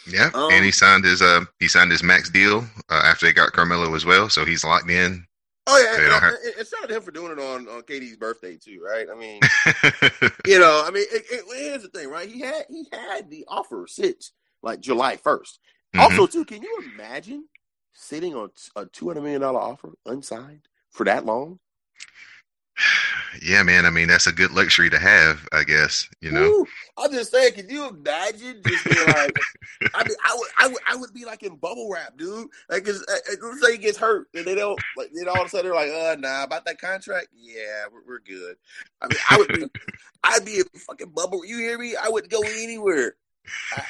[0.07, 3.33] Yeah, Um, and he signed his uh he signed his max deal uh, after they
[3.33, 5.25] got Carmelo as well, so he's locked in.
[5.65, 7.81] Oh yeah, and, have- and, and shout out to him for doing it on on
[7.83, 9.07] KD's birthday too, right?
[9.09, 9.39] I mean,
[10.45, 12.27] you know, I mean, it, it, here's the thing, right?
[12.27, 15.59] He had he had the offer since like July 1st
[15.95, 15.99] Mhm.
[16.01, 17.47] Also, too, can you imagine
[17.93, 21.59] sitting on a two hundred million dollar offer unsigned for that long?
[23.41, 23.85] Yeah, man.
[23.85, 26.07] I mean, that's a good luxury to have, I guess.
[26.21, 26.65] You know, Woo.
[26.97, 29.37] I'm just saying, can you imagine just being like,
[29.93, 32.47] I mean, I would, I would, I would be like in bubble wrap, dude.
[32.69, 35.41] Like, 'cause, uh, uh, let's say he gets hurt and they don't, like, then all
[35.41, 38.55] of a sudden they're like, uh, nah, about that contract, yeah, we're, we're good.
[39.01, 39.69] I mean, I would be,
[40.23, 41.45] I'd be a fucking bubble.
[41.45, 41.95] You hear me?
[41.95, 43.15] I wouldn't go anywhere.
[43.75, 43.83] I,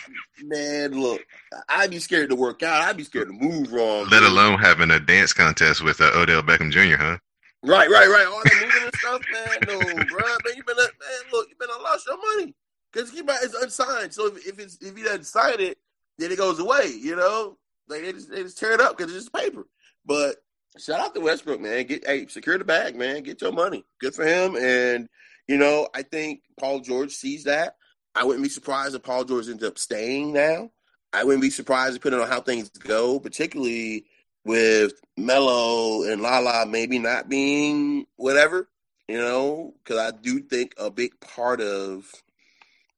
[0.43, 1.21] man, look,
[1.69, 2.81] I'd be scared to work out.
[2.81, 4.07] I'd be scared to move wrong.
[4.09, 4.29] let dude.
[4.29, 6.97] alone having a dance contest with uh, Odell Beckham Jr.
[6.97, 7.17] Huh?
[7.63, 8.25] Right, right, right.
[8.27, 9.57] All that moving and stuff, man.
[9.67, 10.27] No, bro.
[10.45, 11.31] Man, you been man.
[11.31, 12.53] Look, you been lost your money
[12.91, 14.13] because he might it's unsigned.
[14.13, 15.77] So if, if it's if he doesn't sign it,
[16.17, 16.87] then it goes away.
[16.99, 19.65] You know, like they just they just tear it up because it's just paper.
[20.05, 20.37] But
[20.77, 21.85] shout out to Westbrook, man.
[21.85, 23.23] Get hey, secure the bag, man.
[23.23, 23.85] Get your money.
[24.01, 24.57] Good for him.
[24.57, 25.07] And
[25.47, 27.77] you know, I think Paul George sees that.
[28.13, 30.69] I wouldn't be surprised if Paul George ends up staying now.
[31.13, 34.05] I wouldn't be surprised depending on how things go, particularly
[34.45, 38.69] with Mello and Lala maybe not being whatever,
[39.07, 42.11] you know, because I do think a big part of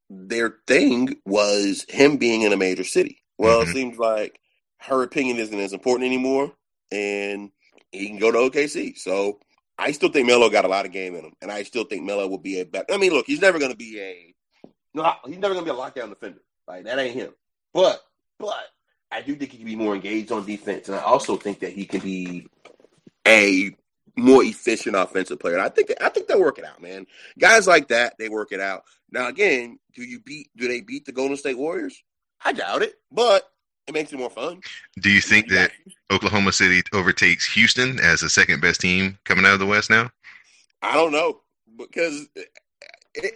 [0.09, 3.21] their thing was him being in a major city.
[3.37, 3.69] Well, Mhm.
[3.69, 4.39] it seems like
[4.79, 6.55] her opinion isn't as important anymore,
[6.91, 7.51] and
[7.91, 8.93] he can go to OKC.
[8.93, 9.39] So
[9.77, 12.03] I still think Melo got a lot of game in him, and I still think
[12.03, 12.93] Melo will be a better.
[12.93, 14.35] I mean, look, he's never going to be a
[14.93, 16.41] no, he's never going to be a lockdown defender.
[16.67, 17.33] Like that ain't him.
[17.73, 18.01] But
[18.39, 18.69] but
[19.11, 21.71] I do think he can be more engaged on defense, and I also think that
[21.71, 22.47] he can be
[23.27, 23.75] a
[24.17, 25.55] more efficient offensive player.
[25.55, 27.05] And I think that, I think they'll work it out, man.
[27.37, 28.83] Guys like that, they work it out.
[29.11, 30.49] Now, again, do you beat?
[30.55, 32.01] Do they beat the Golden State Warriors?
[32.43, 33.49] I doubt it, but
[33.87, 34.61] it makes it more fun.
[34.99, 35.71] Do you think that
[36.11, 40.09] Oklahoma City overtakes Houston as the second best team coming out of the West now?
[40.81, 41.41] I don't know
[41.77, 42.27] because,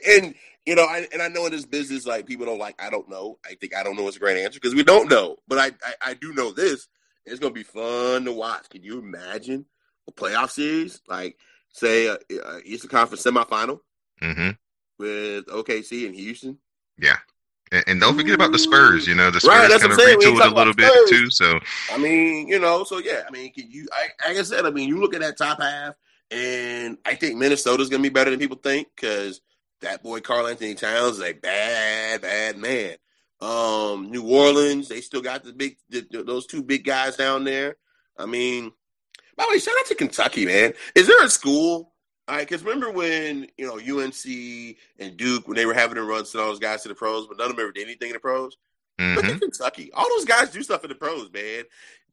[0.08, 2.82] and you know, I, and I know in this business, like people don't like.
[2.82, 3.39] I don't know.
[3.45, 5.38] I think I don't know is a great answer because we don't know.
[5.48, 6.88] But I, I, I do know this.
[7.26, 8.69] It's gonna be fun to watch.
[8.69, 9.65] Can you imagine
[10.08, 11.38] a playoff series like
[11.74, 13.80] say uh, uh, Eastern Conference semifinal
[14.22, 14.50] hmm
[14.98, 16.58] with OKC and Houston?
[16.98, 17.17] Yeah.
[17.72, 19.08] And, and don't forget about the Spurs.
[19.08, 19.98] You know, the Spurs Right, kind of.
[19.98, 21.30] Retooled a little bit too.
[21.30, 21.60] So
[21.91, 23.88] I mean, you know, so yeah, I mean, can you?
[23.93, 25.95] I, like I said, I mean, you look at that top half,
[26.32, 29.41] and I think Minnesota's gonna be better than people think because
[29.81, 32.95] that boy Karl-Anthony Towns is a bad, bad man.
[33.41, 37.77] Um, New Orleans, they still got the big, the, those two big guys down there.
[38.17, 38.71] I mean,
[39.37, 40.73] by the way, shout out to Kentucky, man.
[40.95, 41.93] Is there a school?
[42.27, 46.03] All right, because remember when you know UNC and Duke when they were having to
[46.03, 48.09] run some of those guys to the pros, but none of them ever did anything
[48.09, 48.57] in the pros.
[48.99, 49.35] Look mhm.
[49.35, 49.91] at Kentucky.
[49.93, 51.63] All those guys do stuff in the pros, man.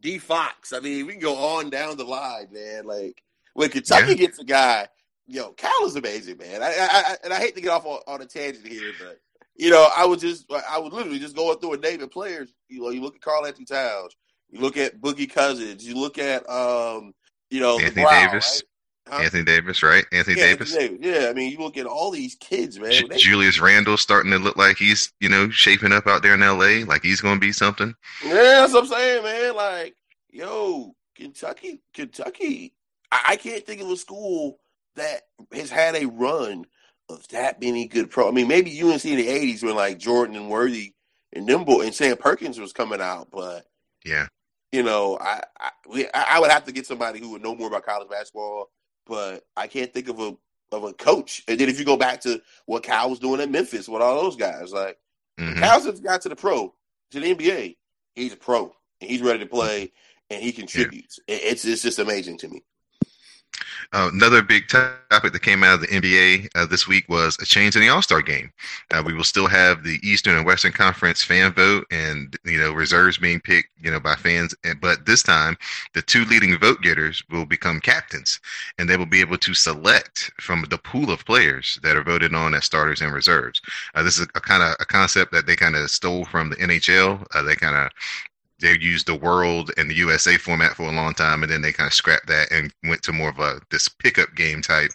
[0.00, 0.72] D Fox.
[0.72, 2.86] I mean, we can go on down the line, man.
[2.86, 3.22] Like
[3.54, 4.14] when Kentucky Yeah.
[4.14, 4.88] gets a guy,
[5.26, 6.62] yo, Cal is amazing, man.
[6.62, 9.18] I, I, I and I hate to get off on, on a tangent here, but
[9.56, 12.52] you know, I would just, I would literally just go through a name of players.
[12.68, 14.14] You know, you look at Karl-Anthony Towns,
[14.50, 17.14] you look at Boogie Cousins, you look at, um,
[17.50, 18.62] you know, Anthony Brown, Davis.
[19.08, 19.14] right?
[19.14, 19.22] Huh?
[19.22, 20.04] Anthony Davis, right?
[20.12, 20.74] Anthony Yeah, Davis.
[20.74, 21.22] Anthony Davis.
[21.22, 23.08] Yeah, I mean, you look at all these kids, man.
[23.08, 26.40] They- Julius Randle starting to look like he's, you know, shaping up out there in
[26.40, 27.94] LA, like he's going to be something.
[28.24, 29.54] Yeah, that's what I'm saying, man.
[29.54, 29.96] Like,
[30.30, 32.74] yo, Kentucky, Kentucky.
[33.12, 34.58] I, I can't think of a school
[34.96, 36.66] that has had a run
[37.08, 38.28] of that many good pro.
[38.28, 40.94] I mean, maybe UNC in the '80s when like Jordan and Worthy
[41.32, 43.64] and Nimble and Sam Perkins was coming out, but
[44.04, 44.26] yeah,
[44.72, 47.68] you know, I I, we, I would have to get somebody who would know more
[47.68, 48.70] about college basketball,
[49.06, 50.36] but I can't think of a
[50.72, 51.42] of a coach.
[51.48, 54.22] And then if you go back to what Cal was doing at Memphis with all
[54.22, 54.98] those guys, like
[55.38, 55.60] mm-hmm.
[55.60, 56.74] Cal's got to the pro
[57.12, 57.76] to the NBA,
[58.14, 59.92] he's a pro and he's ready to play
[60.30, 61.20] and he contributes.
[61.28, 61.36] Yeah.
[61.36, 62.64] It's it's just amazing to me.
[63.92, 67.44] Uh, another big topic that came out of the NBA uh, this week was a
[67.44, 68.52] change in the All Star game.
[68.92, 72.72] Uh, we will still have the Eastern and Western Conference fan vote, and you know
[72.72, 74.54] reserves being picked, you know, by fans.
[74.80, 75.56] But this time,
[75.94, 78.40] the two leading vote getters will become captains,
[78.78, 82.34] and they will be able to select from the pool of players that are voted
[82.34, 83.60] on as starters and reserves.
[83.94, 86.56] Uh, this is a kind of a concept that they kind of stole from the
[86.56, 87.24] NHL.
[87.34, 87.90] Uh, they kind of
[88.60, 91.72] they used the world and the USA format for a long time, and then they
[91.72, 94.90] kind of scrapped that and went to more of a this pickup game type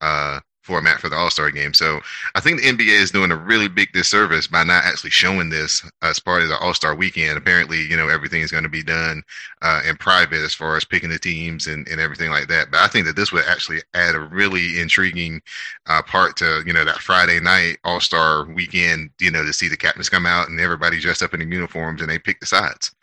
[0.00, 1.74] uh, format for the All Star game.
[1.74, 2.00] So
[2.34, 5.82] I think the NBA is doing a really big disservice by not actually showing this
[6.02, 7.36] as part of the All Star weekend.
[7.36, 9.22] Apparently, you know, everything is going to be done
[9.62, 12.70] uh, in private as far as picking the teams and, and everything like that.
[12.70, 15.42] But I think that this would actually add a really intriguing
[15.86, 19.68] uh, part to, you know, that Friday night All Star weekend, you know, to see
[19.68, 22.46] the captains come out and everybody dressed up in the uniforms and they pick the
[22.46, 22.94] sides.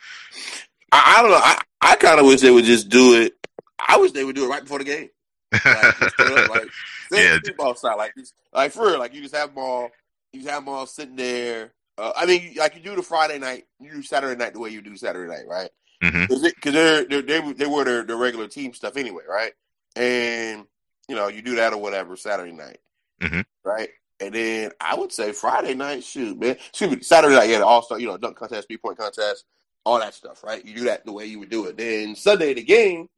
[0.92, 1.36] I, I don't know.
[1.36, 3.34] I, I kind of wish they would just do it.
[3.78, 5.10] I wish they would do it right before the game.
[5.52, 6.00] Like,
[6.50, 6.70] like
[7.12, 7.38] yeah.
[7.44, 9.90] football style, like this, like for real, like you just have them all,
[10.32, 11.72] you just have them all sitting there.
[11.98, 14.70] Uh, I mean, like you do the Friday night, you do Saturday night the way
[14.70, 15.70] you do Saturday night, right?
[16.00, 16.70] Because mm-hmm.
[16.70, 19.52] they're, they're, they they wear their, their regular team stuff anyway, right?
[19.96, 20.64] And
[21.08, 22.78] you know, you do that or whatever Saturday night,
[23.20, 23.40] mm-hmm.
[23.64, 23.90] right?
[24.20, 27.66] And then I would say Friday night, shoot, man, excuse me, Saturday night, yeah, the
[27.66, 29.44] All Star, you know, dunk contest, three point contest,
[29.84, 30.64] all that stuff, right?
[30.64, 31.76] You do that the way you would do it.
[31.76, 33.08] Then Sunday the game,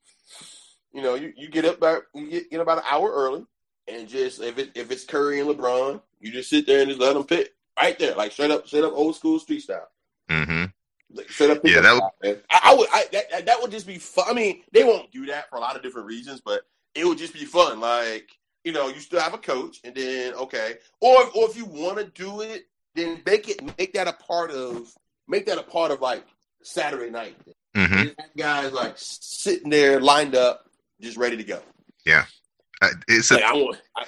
[0.93, 3.45] you know, you, you get up about you get, get about an hour early,
[3.89, 7.01] and just if it if it's Curry and LeBron, you just sit there and just
[7.01, 9.89] let them pick right there, like straight up, straight up old school street style.
[10.31, 10.65] Mm-hmm.
[11.15, 13.99] Like, straight up, yeah, that would, I, I, would, I, that, that would just be
[13.99, 14.25] fun.
[14.31, 16.63] I mean, they won't do that for a lot of different reasons, but
[16.95, 17.81] it would just be fun.
[17.81, 18.31] Like,
[18.65, 21.99] you know, you still have a coach, and then okay, or or if you want
[21.99, 24.93] to do it, then make it make that a part of
[25.29, 26.25] make that a part of like
[26.63, 27.37] Saturday night.
[27.77, 28.09] Mm-hmm.
[28.37, 30.69] Guys like sitting there lined up,
[31.03, 31.61] just ready to go.
[32.07, 32.25] Yeah,
[32.81, 34.05] uh, it's like, I want, I,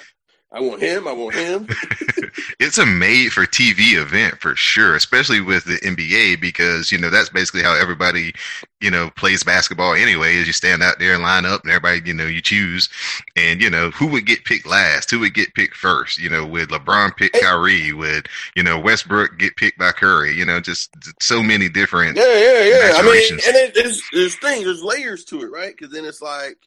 [0.55, 1.05] I want him.
[1.05, 1.67] I want him.
[2.61, 7.09] it's a made for TV event for sure, especially with the NBA because you know
[7.09, 8.33] that's basically how everybody
[8.79, 10.35] you know plays basketball anyway.
[10.35, 12.87] Is you stand out there and line up, and everybody you know you choose,
[13.35, 16.17] and you know who would get picked last, who would get picked first.
[16.17, 20.35] You know, with LeBron pick Kyrie, would you know Westbrook get picked by Curry?
[20.35, 20.89] You know, just
[21.21, 22.15] so many different.
[22.15, 22.93] Yeah, yeah, yeah.
[22.95, 25.75] I mean, and it, there's there's things, there's layers to it, right?
[25.77, 26.57] Because then it's like,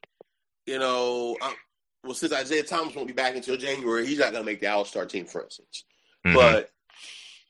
[0.68, 1.37] you know.
[1.40, 1.54] I'm,
[2.04, 4.68] well, since Isaiah Thomas won't be back until January, he's not going to make the
[4.68, 5.85] All Star team, for instance.
[6.24, 6.37] Mm-hmm.
[6.37, 6.70] But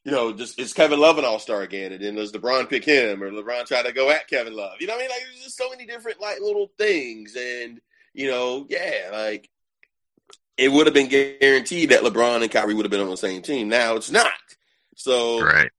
[0.05, 1.93] you know, just is Kevin Love an All Star again?
[1.93, 4.77] And then does LeBron pick him, or LeBron try to go at Kevin Love?
[4.81, 5.11] You know what I mean?
[5.11, 7.81] Like, there's just so many different like little things, and
[8.15, 9.51] you know, yeah, like
[10.57, 13.43] it would have been guaranteed that LeBron and Kyrie would have been on the same
[13.43, 13.69] team.
[13.69, 14.33] Now it's not.
[14.97, 15.71] So right.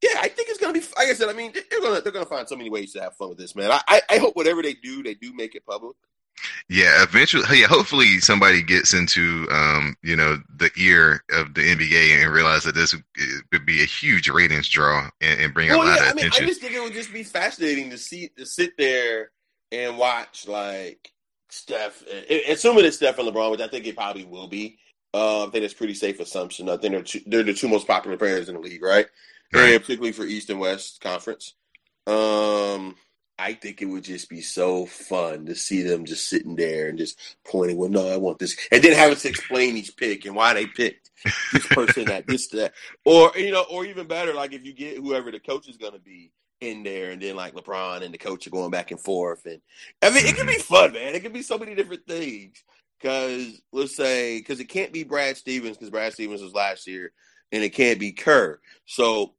[0.00, 0.80] Yeah, I think it's gonna be.
[0.96, 3.16] Like I said, I mean, they're gonna they're gonna find so many ways to have
[3.16, 3.70] fun with this, man.
[3.72, 5.96] I I hope whatever they do, they do make it public.
[6.68, 7.66] Yeah, eventually, yeah.
[7.66, 12.74] Hopefully, somebody gets into um, you know the ear of the NBA and realize that
[12.74, 12.94] this
[13.52, 16.14] would be a huge ratings draw and, and bring well, a lot yeah, of I
[16.14, 16.44] mean, attention.
[16.44, 19.30] I just think it would just be fascinating to see to sit there
[19.72, 21.12] and watch like
[21.50, 22.02] Steph,
[22.48, 24.78] assuming it's Steph and LeBron, which I think it probably will be.
[25.12, 26.68] Uh, I think that's pretty safe assumption.
[26.68, 29.06] I think they're two, they're the two most popular players in the league, right?
[29.52, 29.74] right.
[29.74, 31.54] And particularly for East and West Conference.
[32.06, 32.96] Um,
[33.38, 36.98] I think it would just be so fun to see them just sitting there and
[36.98, 38.56] just pointing, well, no, I want this.
[38.70, 41.10] And then having to explain each pick and why they picked
[41.52, 42.74] this person that this, that.
[43.04, 45.94] Or, you know, or even better, like if you get whoever the coach is going
[45.94, 49.00] to be in there and then like LeBron and the coach are going back and
[49.00, 49.44] forth.
[49.46, 49.60] And
[50.00, 50.62] I mean, it can be mm-hmm.
[50.62, 51.14] fun, man.
[51.14, 52.62] It can be so many different things.
[53.00, 57.12] Because let's say, because it can't be Brad Stevens because Brad Stevens was last year
[57.52, 58.60] and it can't be Kerr.
[58.86, 59.34] So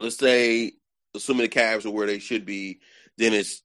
[0.00, 0.72] let's say,
[1.14, 2.80] assuming the Cavs are where they should be
[3.18, 3.62] then it's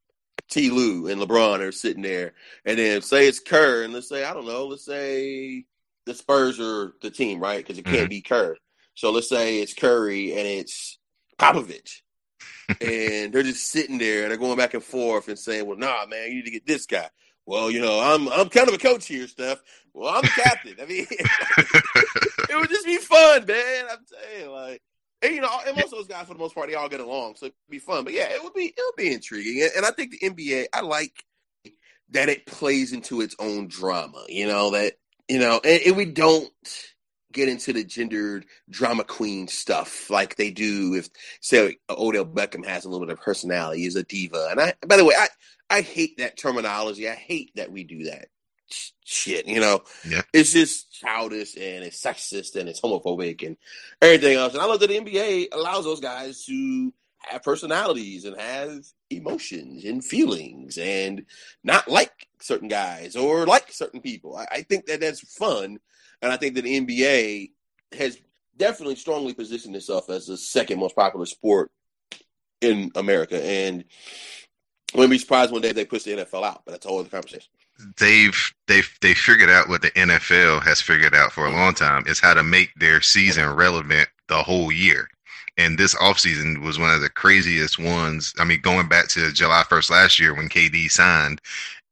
[0.50, 0.70] T.
[0.70, 2.34] Lue and LeBron are sitting there,
[2.66, 5.66] and then say it's Kerr, and let's say I don't know, let's say
[6.06, 7.58] the Spurs are the team, right?
[7.58, 8.08] Because it can't mm-hmm.
[8.10, 8.58] be Kerr.
[8.94, 11.00] So let's say it's Curry and it's
[11.40, 12.02] Popovich,
[12.82, 16.06] and they're just sitting there and they're going back and forth and saying, "Well, nah,
[16.06, 17.10] man, you need to get this guy."
[17.46, 19.62] Well, you know, I'm I'm kind of a coach here, Steph.
[19.94, 20.76] Well, I'm the captain.
[20.82, 23.86] I mean, it would just be fun, man.
[23.92, 24.82] I'm saying, like,
[25.22, 27.00] and, you know, and most of those guys, for the most part, they all get
[27.00, 28.04] along, so it'd be fun.
[28.04, 30.82] But yeah, it would be it would be intriguing, and, I think the NBA, I
[30.82, 31.24] like
[32.10, 34.24] that it plays into its own drama.
[34.28, 34.94] You know that
[35.28, 36.52] you know, and, and we don't
[37.32, 42.84] get into the gendered drama queen stuff like they do if say Odell Beckham has
[42.84, 44.50] a little bit of personality, is a diva.
[44.52, 45.28] And I by the way, I
[45.70, 47.08] I hate that terminology.
[47.08, 48.28] I hate that we do that
[49.04, 49.82] shit, you know.
[50.08, 50.22] Yeah.
[50.34, 53.58] It's just childish and it's sexist and it's homophobic and
[54.02, 54.54] everything else.
[54.54, 59.86] And I love that the NBA allows those guys to have personalities and have emotions
[59.86, 61.26] and feelings and
[61.64, 64.36] not like certain guys or like certain people.
[64.36, 65.80] I, I think that that's fun
[66.22, 67.52] and I think that the NBA
[67.98, 68.18] has
[68.58, 71.72] definitely strongly positioned itself as the second most popular sport
[72.62, 73.44] in America.
[73.44, 73.84] And
[74.94, 77.00] I wouldn't be surprised one day they push the NFL out, but that's a whole
[77.00, 77.50] other conversation.
[77.98, 82.06] They've they've they figured out what the NFL has figured out for a long time
[82.08, 85.10] is how to make their season relevant the whole year.
[85.58, 88.34] And this offseason was one of the craziest ones.
[88.40, 91.42] I mean, going back to July 1st last year when KD signed,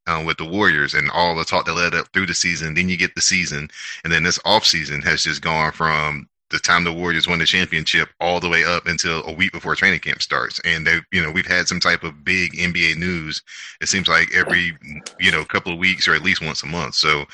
[0.10, 2.74] uh, with the Warriors and all the talk that led up through the season.
[2.74, 3.70] Then you get the season,
[4.04, 7.46] and then this off season has just gone from the time the Warriors won the
[7.46, 10.60] championship all the way up until a week before training camp starts.
[10.66, 13.42] And they, you know, we've had some type of big NBA news.
[13.82, 14.78] It seems like every,
[15.20, 16.96] you know, couple of weeks or at least once a month.
[16.96, 17.26] So,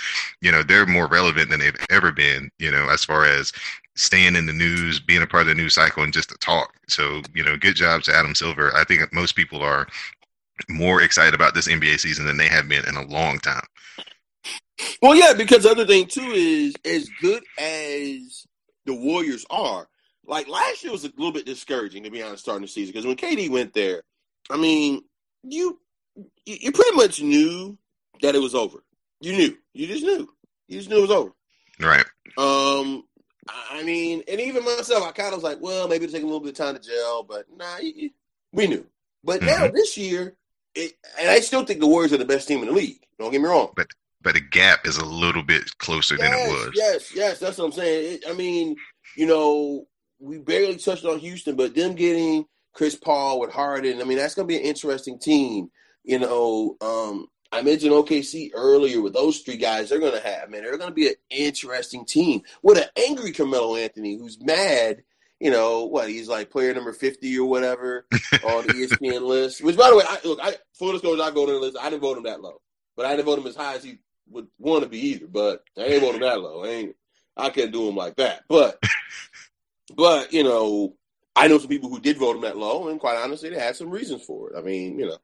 [0.41, 3.53] you know, they're more relevant than they've ever been, you know, as far as
[3.95, 6.73] staying in the news, being a part of the news cycle and just to talk.
[6.87, 8.75] So, you know, good job to Adam Silver.
[8.75, 9.87] I think most people are
[10.69, 13.65] more excited about this NBA season than they have been in a long time.
[15.01, 18.44] Well, yeah, because the other thing too is as good as
[18.85, 19.87] the Warriors are,
[20.25, 23.05] like last year was a little bit discouraging to be honest, starting the season because
[23.05, 24.03] when KD went there,
[24.49, 25.03] I mean,
[25.43, 25.79] you
[26.45, 27.77] you pretty much knew
[28.21, 28.83] that it was over.
[29.19, 30.29] You knew, you just knew,
[30.67, 31.31] you just knew it was over.
[31.79, 32.05] Right.
[32.37, 33.03] Um,
[33.69, 36.25] I mean, and even myself, I kind of was like, well, maybe it'll take a
[36.25, 37.77] little bit of time to gel, but nah,
[38.51, 38.85] we knew.
[39.23, 39.61] But mm-hmm.
[39.61, 40.35] now this year,
[40.73, 42.99] it, and I still think the Warriors are the best team in the league.
[43.19, 43.71] Don't get me wrong.
[43.75, 43.87] But
[44.25, 46.71] but the gap is a little bit closer yes, than it was.
[46.73, 48.13] Yes, yes, that's what I'm saying.
[48.15, 48.75] It, I mean,
[49.15, 49.85] you know,
[50.19, 54.33] we barely touched on Houston, but them getting Chris Paul with Harden, I mean, that's
[54.33, 55.69] going to be an interesting team.
[56.03, 59.89] You know, um, I mentioned OKC earlier with those three guys.
[59.89, 60.63] They're going to have man.
[60.63, 65.03] They're going to be an interesting team with an angry Carmelo Anthony who's mad
[65.41, 68.07] you know what he's like player number 50 or whatever
[68.45, 71.55] on the espn list which by the way I, look i full disclosure i voted
[71.55, 72.61] on the list i didn't vote him that low
[72.95, 75.63] but i didn't vote him as high as he would want to be either but
[75.77, 76.95] i ain't vote him that low i ain't
[77.37, 78.81] i can't do him like that but
[79.95, 80.95] but you know
[81.35, 83.75] i know some people who did vote him that low and quite honestly they had
[83.75, 85.17] some reasons for it i mean you know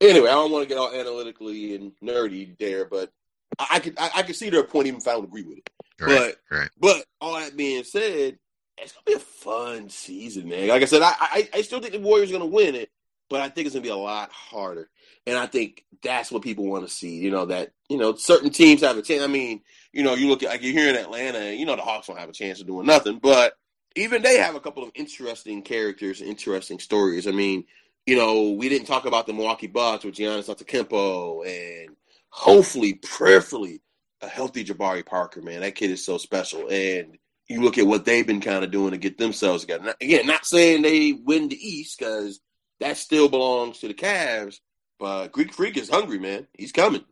[0.00, 3.10] anyway i don't want to get all analytically and nerdy there but
[3.58, 5.58] i, I could I, I could see their point even if i don't agree with
[5.58, 6.70] it right, but right.
[6.78, 8.38] but all that being said
[8.78, 10.68] it's gonna be a fun season, man.
[10.68, 12.90] Like I said, I I, I still think the Warriors are gonna win it,
[13.28, 14.90] but I think it's gonna be a lot harder.
[15.26, 17.16] And I think that's what people want to see.
[17.16, 19.22] You know that you know certain teams have a chance.
[19.22, 19.60] I mean,
[19.92, 22.06] you know, you look at like you're here in Atlanta, and you know the Hawks
[22.08, 23.54] don't have a chance of doing nothing, but
[23.96, 27.26] even they have a couple of interesting characters, interesting stories.
[27.26, 27.64] I mean,
[28.06, 31.96] you know, we didn't talk about the Milwaukee Bucks with Giannis Antetokounmpo and
[32.30, 33.82] hopefully, prayerfully,
[34.22, 35.42] a healthy Jabari Parker.
[35.42, 38.70] Man, that kid is so special, and you look at what they've been kind of
[38.70, 39.94] doing to get themselves together.
[40.00, 42.40] Again, not saying they win the East because
[42.80, 44.58] that still belongs to the Cavs,
[45.02, 46.46] but Greek Freak is hungry, man.
[46.56, 47.04] He's coming.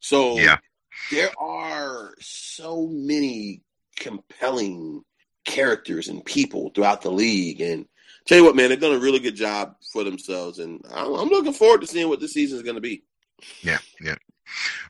[0.00, 0.56] So yeah.
[1.10, 3.60] there are so many
[3.94, 5.02] compelling
[5.44, 7.60] characters and people throughout the league.
[7.60, 7.84] And
[8.24, 10.60] tell you what, man, they've done a really good job for themselves.
[10.60, 13.02] And I'm looking forward to seeing what the season is going to be.
[13.60, 14.14] Yeah, yeah.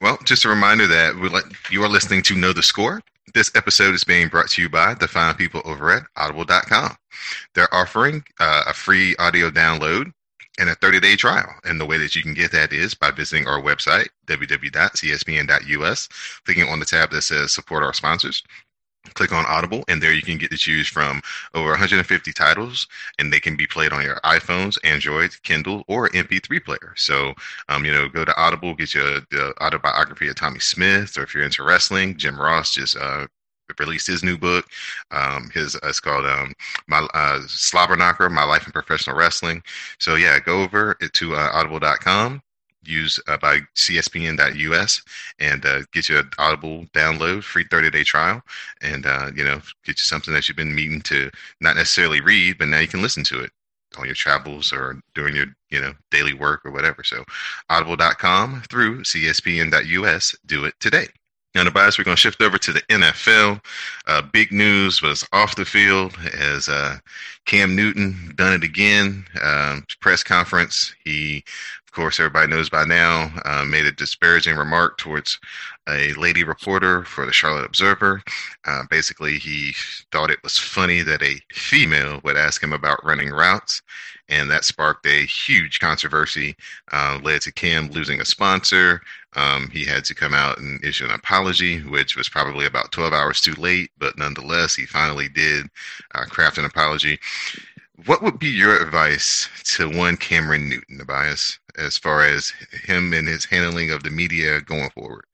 [0.00, 3.02] Well, just a reminder that we let, you are listening to Know the Score.
[3.35, 6.94] This episode is being brought to you by the fine people over at audible.com.
[7.56, 10.12] They're offering uh, a free audio download
[10.59, 11.55] and a 30 day trial.
[11.64, 16.09] And the way that you can get that is by visiting our website, www.cspn.us,
[16.45, 18.42] clicking on the tab that says support our sponsors
[19.14, 21.23] click on Audible, and there you can get to choose from
[21.55, 22.87] over 150 titles,
[23.19, 26.92] and they can be played on your iPhones, Android, Kindle, or MP3 player.
[26.97, 27.35] So,
[27.69, 31.35] um, you know, go to Audible, get your the autobiography of Tommy Smith, or if
[31.35, 33.26] you're into wrestling, Jim Ross just uh,
[33.79, 34.67] released his new book.
[35.11, 36.55] Um, his uh, it's called um,
[36.87, 39.62] my uh, Slobber Knocker: My Life in Professional Wrestling.
[39.99, 42.43] So yeah, go over to uh, audible.com
[42.89, 45.03] use uh, by cspn.us
[45.39, 48.41] and uh, get you an audible download free 30 day trial
[48.83, 52.59] and uh, you know get you something that you've been meaning to not necessarily read
[52.59, 53.51] but now you can listen to it
[53.99, 57.25] on your travels or during your you know daily work or whatever so
[57.71, 61.07] audible.com through cspn.us do it today
[61.64, 63.64] now, bias, we're going to shift over to the NFL.
[64.07, 66.98] Uh, big news was off the field as uh,
[67.46, 69.24] Cam Newton done it again.
[69.42, 70.94] Um, press conference.
[71.04, 71.44] He
[71.97, 75.40] course, everybody knows by now, uh, made a disparaging remark towards
[75.88, 78.22] a lady reporter for the Charlotte Observer.
[78.66, 79.72] Uh, basically, he
[80.12, 83.80] thought it was funny that a female would ask him about running routes,
[84.28, 86.55] and that sparked a huge controversy,
[86.92, 89.01] uh, led to Cam losing a sponsor.
[89.34, 93.14] Um, he had to come out and issue an apology, which was probably about 12
[93.14, 95.66] hours too late, but nonetheless, he finally did
[96.14, 97.18] uh, craft an apology.
[98.05, 102.53] What would be your advice to one Cameron Newton, Tobias, as far as
[102.84, 105.24] him and his handling of the media going forward?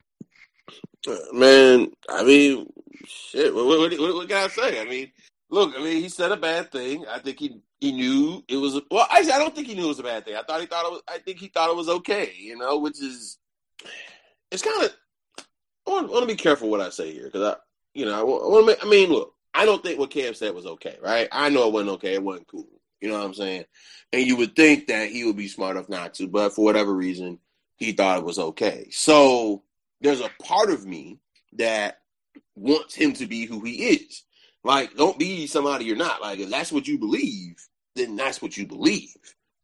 [1.07, 2.73] Uh, man, I mean,
[3.05, 3.53] shit.
[3.53, 4.81] What, what, what, what can I say?
[4.81, 5.11] I mean,
[5.51, 7.05] look, I mean, he said a bad thing.
[7.09, 8.81] I think he he knew it was.
[8.91, 10.37] Well, actually, I don't think he knew it was a bad thing.
[10.37, 11.03] I thought he thought it was.
[11.09, 12.33] I think he thought it was okay.
[12.39, 13.39] You know, which is
[14.53, 14.91] it's kind of.
[15.85, 17.57] I want, I to be careful what I say here because I,
[17.95, 18.87] you know, I want to.
[18.87, 21.29] I mean, look, I don't think what Cam said was okay, right?
[21.31, 22.15] I know it wasn't okay.
[22.15, 22.69] It wasn't cool.
[23.01, 23.65] You know what I'm saying?
[24.13, 26.95] And you would think that he would be smart enough not to, but for whatever
[26.95, 27.39] reason,
[27.77, 28.89] he thought it was okay.
[28.91, 29.63] So
[30.01, 31.19] there's a part of me
[31.55, 31.99] that
[32.55, 34.23] wants him to be who he is.
[34.65, 36.23] Like, don't be somebody you're not.
[36.23, 37.57] Like, if that's what you believe,
[37.97, 39.17] then that's what you believe.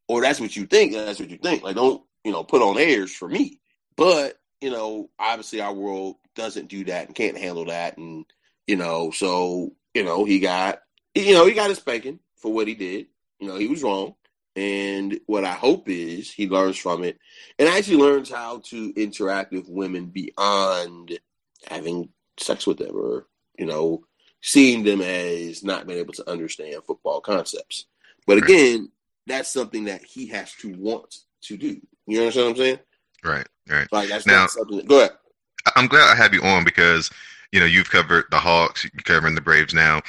[0.09, 1.63] Or that's what you think, that's what you think.
[1.63, 3.61] Like, don't, you know, put on airs for me.
[3.97, 7.99] But, you know, obviously our world doesn't do that and can't handle that.
[7.99, 8.25] And,
[8.67, 10.81] you know, so, you know, he got,
[11.13, 13.09] you know, he got his spanking for what he did.
[13.41, 14.15] You know, he was wrong.
[14.55, 17.19] And what I hope is he learns from it
[17.59, 21.19] and actually learns how to interact with women beyond
[21.67, 23.27] having sex with them or,
[23.59, 24.05] you know,
[24.41, 27.87] seeing them as not being able to understand football concepts.
[28.25, 28.93] But again,
[29.27, 31.81] that's something that he has to want to do.
[32.07, 32.79] You understand what I'm saying?
[33.25, 33.89] Right, right.
[33.91, 34.77] Like that's now, not something.
[34.77, 35.13] That, go ahead.
[35.75, 37.11] I'm glad I have you on because
[37.53, 40.01] you know you've covered the Hawks, you're covering the Braves now.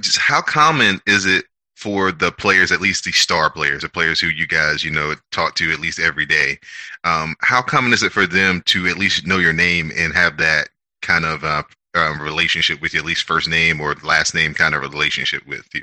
[0.00, 1.44] Just how common is it
[1.80, 5.14] for the players, at least the star players, the players who you guys, you know,
[5.32, 6.58] talk to at least every day.
[7.04, 10.36] Um, how common is it for them to at least know your name and have
[10.36, 10.68] that
[11.00, 11.62] kind of uh,
[11.94, 15.66] um, relationship with you, at least first name or last name kind of relationship with
[15.72, 15.82] you?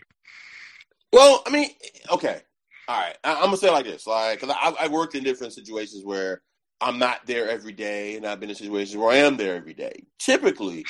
[1.12, 1.72] Well, I mean,
[2.12, 2.42] okay,
[2.88, 3.18] all right.
[3.24, 6.06] I, am gonna say it like this, like, cause I, I worked in different situations
[6.06, 6.44] where
[6.80, 9.74] I'm not there every day, and I've been in situations where I am there every
[9.74, 10.04] day.
[10.20, 10.86] Typically,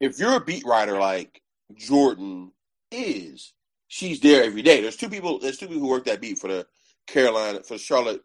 [0.00, 1.40] if you're a beat writer like
[1.74, 2.50] Jourdan
[2.90, 3.52] is,
[3.88, 4.82] she's there every day.
[4.82, 5.38] There's two people.
[5.38, 6.66] There's two people who work that beat for the
[7.06, 8.22] Carolina for Charlotte.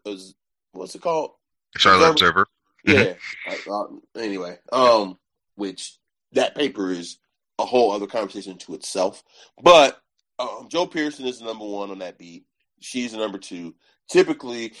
[0.72, 1.32] What's it called?
[1.76, 2.46] Charlotte Observer.
[2.84, 3.14] Yeah.
[3.48, 3.72] Mm-hmm.
[3.72, 5.18] Uh, anyway, um,
[5.56, 5.98] which
[6.32, 7.18] that paper is
[7.58, 9.22] a whole other conversation to itself.
[9.62, 9.98] But
[10.38, 12.44] um, Joe Person is the number one on that beat.
[12.80, 13.74] She's the number two.
[14.08, 14.74] Typically,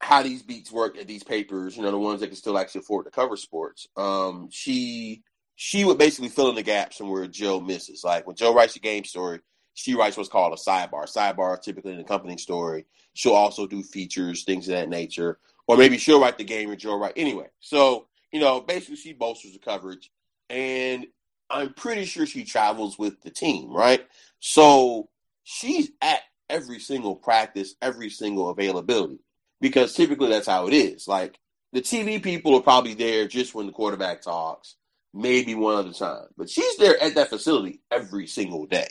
[0.00, 2.80] how these beats work at these papers, you know, the ones that can still actually
[2.80, 3.88] afford to cover sports.
[3.96, 5.22] Um, she
[5.56, 8.04] she would basically fill in the gaps from where Joe misses.
[8.04, 9.40] Like when Joe writes a game story,
[9.74, 11.12] she writes what's called a sidebar.
[11.12, 12.86] Sidebar typically an accompanying story.
[13.14, 15.38] She'll also do features, things of that nature.
[15.66, 17.48] Or maybe she'll write the game and Joe write anyway.
[17.60, 20.10] So, you know, basically she bolsters the coverage.
[20.48, 21.06] And
[21.50, 24.06] I'm pretty sure she travels with the team, right?
[24.38, 25.08] So
[25.44, 29.18] she's at every single practice, every single availability.
[29.60, 31.08] Because typically that's how it is.
[31.08, 31.38] Like
[31.72, 34.76] the TV people are probably there just when the quarterback talks,
[35.12, 36.26] maybe one other time.
[36.36, 38.88] But she's there at that facility every single day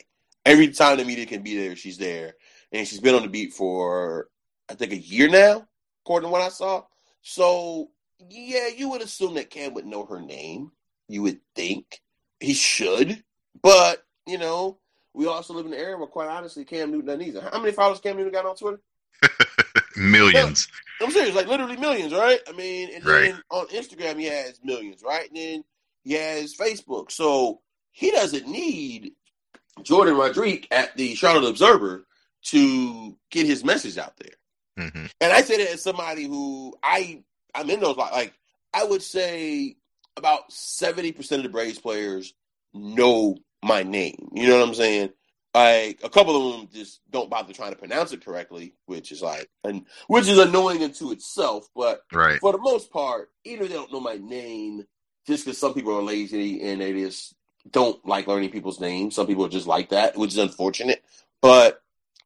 [0.47, 2.35] every time the media can be there, she's there.
[2.71, 4.29] And she's been on the beat for
[4.69, 5.67] I think a year now,
[6.03, 6.83] according to what I saw.
[7.21, 7.89] So
[8.29, 10.71] yeah, you would assume that Cam would know her name.
[11.07, 12.01] You would think
[12.39, 13.23] he should,
[13.61, 14.79] but you know,
[15.13, 17.49] we also live in an era where, quite honestly, Cam Newton doesn't either.
[17.51, 18.81] How many followers Cam Newton got on Twitter?
[19.97, 20.67] millions.
[21.01, 22.39] I'm serious, like literally millions, right?
[22.47, 23.31] I mean, and right.
[23.31, 25.27] then on Instagram he has millions, right?
[25.27, 25.63] And then
[26.03, 29.13] he has Facebook, so he doesn't need
[29.81, 32.05] Jourdan Rodriguez at the Charlotte Observer
[32.45, 34.85] to get his message out there.
[34.85, 35.05] Mm-hmm.
[35.19, 37.23] And I say that as somebody who I
[37.53, 38.33] I'm in those like
[38.73, 39.75] I would say
[40.15, 42.33] about seventy percent of the Braves players
[42.73, 44.29] know my name.
[44.33, 45.09] You know what I'm saying?
[45.53, 49.21] Like a couple of them just don't bother trying to pronounce it correctly, which is
[49.21, 51.67] like and which is annoying into itself.
[51.75, 52.39] But right.
[52.39, 54.85] for the most part, either they don't know my name
[55.25, 57.35] just because some people are lazy and they just
[57.71, 59.15] don't like learning people's names.
[59.15, 61.03] Some people just like that, which is unfortunate.
[61.41, 61.81] But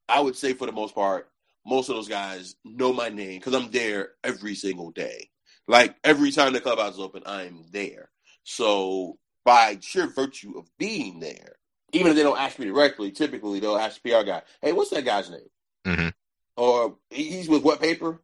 [0.09, 1.29] I would say for the most part,
[1.65, 5.29] most of those guys know my name because I'm there every single day.
[5.67, 8.09] Like every time the clubhouse is open, I'm there.
[8.43, 11.55] So by sheer virtue of being there,
[11.93, 14.89] even if they don't ask me directly, typically they'll ask the PR guy, "Hey, what's
[14.91, 15.49] that guy's name?"
[15.85, 16.09] Mm-hmm.
[16.57, 18.21] Or he's with what paper?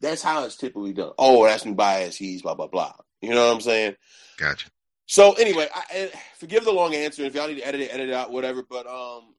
[0.00, 1.12] That's how it's typically done.
[1.18, 2.14] Oh, that's Nubyjas.
[2.14, 2.92] He's blah blah blah.
[3.20, 3.96] You know what I'm saying?
[4.36, 4.70] Gotcha.
[5.06, 7.24] So anyway, I, I, forgive the long answer.
[7.24, 8.62] If y'all need to edit it, edit it out, whatever.
[8.62, 9.34] But um,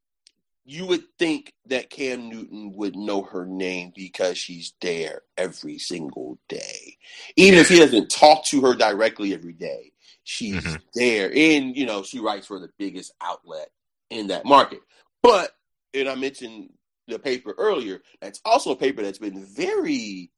[0.65, 6.39] you would think that Cam Newton would know her name because she's there every single
[6.49, 6.97] day.
[7.36, 9.91] Even if he doesn't talk to her directly every day,
[10.30, 10.75] she's mm-hmm.
[10.93, 11.32] there.
[11.36, 13.69] And, you know, she writes for the biggest outlet
[14.11, 14.82] in that market.
[15.23, 15.51] But,
[15.95, 16.69] and I mentioned
[17.07, 20.30] the paper earlier, that's also a paper that's been very,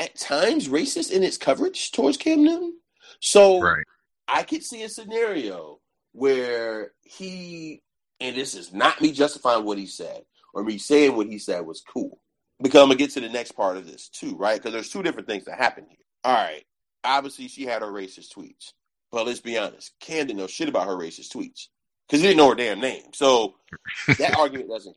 [0.00, 2.78] at times, racist in its coverage towards Cam Newton.
[3.20, 3.84] So right.
[4.26, 5.80] I could see a scenario
[6.12, 7.82] where he
[8.20, 10.22] and this is not me justifying what he said
[10.54, 12.20] or me saying what he said was cool.
[12.62, 14.56] Because I'm gonna get to the next part of this too, right?
[14.56, 15.98] Because there's two different things that happen here.
[16.22, 16.64] All right.
[17.02, 18.72] Obviously, she had her racist tweets.
[19.14, 21.68] But let's be honest, Cam didn't know shit about her racist tweets.
[22.08, 23.04] Because he didn't know her damn name.
[23.14, 23.54] So
[24.18, 24.96] that argument doesn't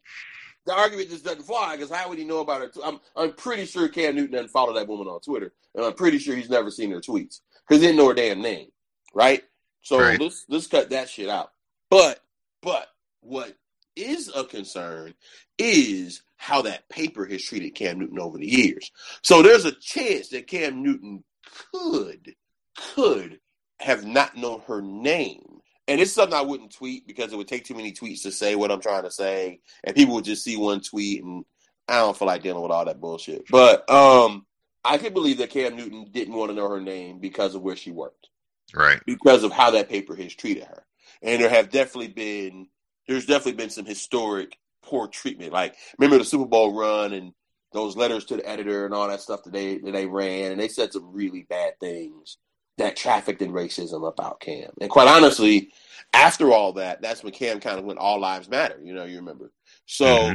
[0.65, 2.67] the argument just doesn't fly because how would he know about her?
[2.67, 5.93] T- I'm I'm pretty sure Cam Newton doesn't follow that woman on Twitter, and I'm
[5.93, 8.69] pretty sure he's never seen her tweets because he didn't know her damn name,
[9.13, 9.43] right?
[9.83, 10.19] So right.
[10.19, 11.51] let's let's cut that shit out.
[11.91, 12.19] But
[12.61, 12.87] but
[13.21, 13.55] what
[13.95, 15.13] is a concern
[15.59, 18.91] is how that paper has treated Cam Newton over the years.
[19.21, 21.23] So there's a chance that Cam Newton
[21.71, 22.35] could
[22.75, 23.39] could
[23.79, 25.61] have not known her name.
[25.87, 28.55] And it's something I wouldn't tweet because it would take too many tweets to say
[28.55, 31.45] what I'm trying to say, and people would just see one tweet, and
[31.87, 33.45] I don't feel like dealing with all that bullshit.
[33.49, 34.45] But um,
[34.83, 37.77] I can believe that Cam Newton didn't want to know her name because of where
[37.77, 38.27] she worked,
[38.73, 38.99] right?
[39.05, 40.85] Because of how that paper has treated her,
[41.21, 42.67] and there have definitely been
[43.07, 45.53] there's definitely been some historic poor treatment.
[45.53, 47.31] Like remember the Super Bowl run and
[47.71, 50.59] those letters to the editor and all that stuff that they that they ran, and
[50.59, 52.37] they said some really bad things
[52.77, 54.71] that trafficked in racism about Cam.
[54.79, 55.71] And quite honestly,
[56.13, 58.79] after all that, that's when Cam kind of went all lives matter.
[58.81, 59.51] You know, you remember.
[59.85, 60.33] So mm-hmm.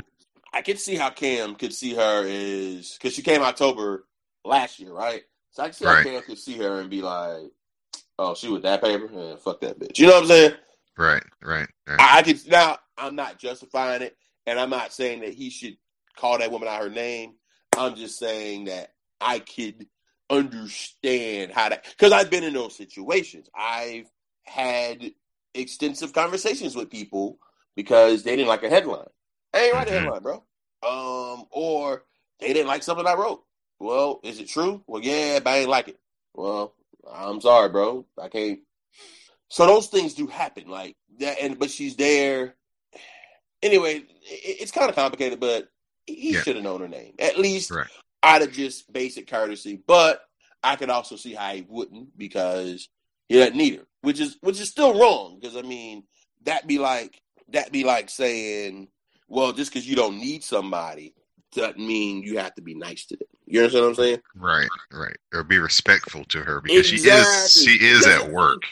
[0.52, 4.06] I could see how Cam could see her is because she came October
[4.44, 5.22] last year, right?
[5.50, 5.98] So I could see right.
[5.98, 7.50] how Cam could see her and be like,
[8.18, 10.52] "Oh, she was that paper, yeah, fuck that bitch." You know what I'm saying?
[10.98, 11.68] Right, right.
[11.86, 12.00] right.
[12.00, 12.78] I, I could now.
[12.98, 14.16] I'm not justifying it,
[14.46, 15.76] and I'm not saying that he should
[16.16, 17.34] call that woman out her name.
[17.76, 19.86] I'm just saying that I could
[20.32, 23.48] understand how that because I've been in those situations.
[23.54, 24.10] I've
[24.44, 25.12] had
[25.54, 27.38] extensive conversations with people
[27.76, 29.06] because they didn't like a headline.
[29.54, 30.04] I ain't write a mm-hmm.
[30.04, 30.44] headline, bro.
[30.82, 32.04] Um, or
[32.40, 33.44] they didn't like something I wrote.
[33.78, 34.82] Well, is it true?
[34.86, 36.00] Well, yeah, but I ain't like it.
[36.34, 36.74] Well,
[37.12, 38.06] I'm sorry, bro.
[38.20, 38.60] I can't
[39.52, 41.38] so those things do happen, like that.
[41.38, 42.54] And but she's there.
[43.62, 45.68] Anyway, it, it's kind of complicated, but
[46.06, 46.40] he yeah.
[46.40, 47.86] should have known her name at least right.
[48.22, 49.80] Out of just basic courtesy.
[49.86, 50.22] But
[50.62, 52.88] I could also see how he wouldn't because
[53.28, 55.38] he doesn't need her, which is which is still wrong.
[55.40, 56.04] Because I mean,
[56.44, 58.88] that be like that be like saying,
[59.28, 61.14] well, just because you don't need somebody
[61.54, 63.28] doesn't mean you have to be nice to them.
[63.46, 64.18] You understand what I'm saying?
[64.34, 65.16] Right, right.
[65.34, 67.22] Or be respectful to her because exactly.
[67.60, 68.62] she is she is at work.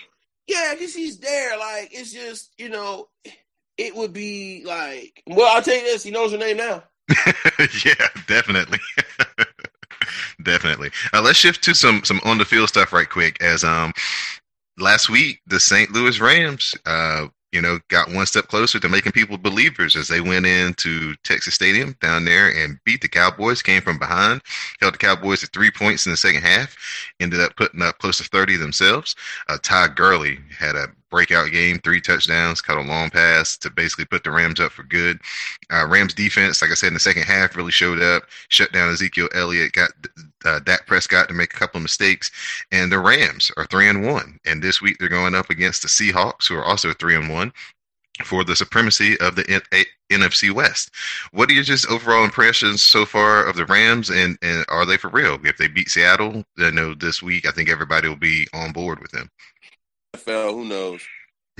[0.46, 1.58] Yeah, because he's there.
[1.58, 3.08] Like it's just you know,
[3.76, 5.22] it would be like.
[5.26, 6.82] Well, I'll tell you this: he knows her name now.
[7.84, 8.78] yeah, definitely.
[10.42, 10.90] definitely.
[11.12, 13.42] Uh, let's shift to some some on the field stuff right quick.
[13.42, 13.92] As um
[14.78, 15.90] last week, the St.
[15.92, 20.20] Louis Rams uh you know, got one step closer to making people believers as they
[20.20, 24.40] went into Texas Stadium down there and beat the Cowboys, came from behind,
[24.80, 26.76] held the Cowboys to three points in the second half,
[27.18, 29.16] ended up putting up close to 30 themselves.
[29.48, 34.04] Uh, Todd Gurley had a breakout game, three touchdowns, caught a long pass to basically
[34.04, 35.18] put the Rams up for good.
[35.72, 38.92] Uh, Rams defense, like I said, in the second half really showed up, shut down
[38.92, 39.90] Ezekiel Elliott, got
[40.44, 42.30] uh, Dak Prescott to make a couple of mistakes,
[42.72, 44.38] and the Rams are three and one.
[44.44, 47.52] And this week they're going up against the Seahawks, who are also three and one
[48.24, 50.90] for the supremacy of the N- A- NFC West.
[51.32, 54.96] What are your just overall impressions so far of the Rams, and, and are they
[54.96, 55.38] for real?
[55.44, 59.00] If they beat Seattle, I know this week, I think everybody will be on board
[59.00, 59.30] with them.
[60.14, 61.02] NFL, who knows?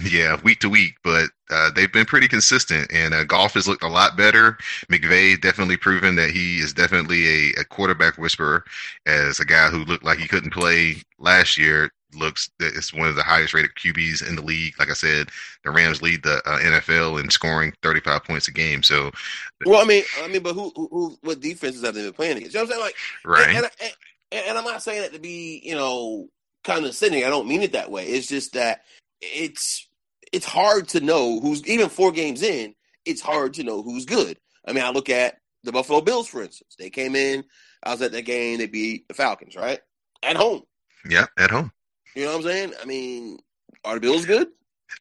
[0.03, 3.83] Yeah, week to week, but uh, they've been pretty consistent, and uh, Goff has looked
[3.83, 4.57] a lot better.
[4.91, 8.65] McVay definitely proven that he is definitely a, a, quarterback whisperer,
[9.07, 11.91] as a guy who looked like he couldn't play last year.
[12.15, 14.75] Looks it's one of the highest rated QBs in the league.
[14.81, 15.29] Like I said,
[15.63, 18.83] the Rams lead the uh, NFL in scoring 35 points a game.
[18.83, 19.13] So,
[19.65, 22.55] well, I mean, I mean, but who, who, what defenses have they been playing against?
[22.55, 22.85] You know what I'm saying?
[22.85, 23.57] Like, right?
[23.57, 23.93] And, and,
[24.33, 26.29] and, and I'm not saying that to be, you know,
[26.65, 27.25] condescending.
[27.25, 28.07] I don't mean it that way.
[28.07, 28.83] It's just that
[29.21, 29.87] it's
[30.33, 32.75] it's hard to know who's even four games in.
[33.05, 34.39] It's hard to know who's good.
[34.67, 36.75] I mean, I look at the Buffalo Bills, for instance.
[36.79, 37.45] They came in.
[37.83, 38.59] I was at that game.
[38.59, 39.81] They beat the Falcons, right?
[40.23, 40.63] At home.
[41.09, 41.73] Yeah, at home.
[42.15, 42.73] You know what I'm saying?
[42.81, 43.39] I mean,
[43.85, 44.49] are the Bills good?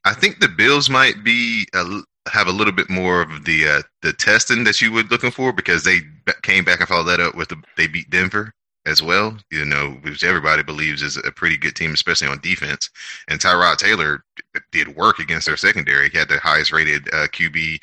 [0.06, 3.82] I think the Bills might be a, have a little bit more of the uh,
[4.02, 6.00] the testing that you were looking for because they
[6.44, 8.54] came back and followed that up with the, they beat Denver
[8.90, 9.38] as well.
[9.52, 12.90] You know, which everybody believes is a pretty good team, especially on defense.
[13.28, 14.24] And Tyrod Taylor
[14.72, 16.10] did work against their secondary.
[16.10, 17.82] He had the highest rated uh, QB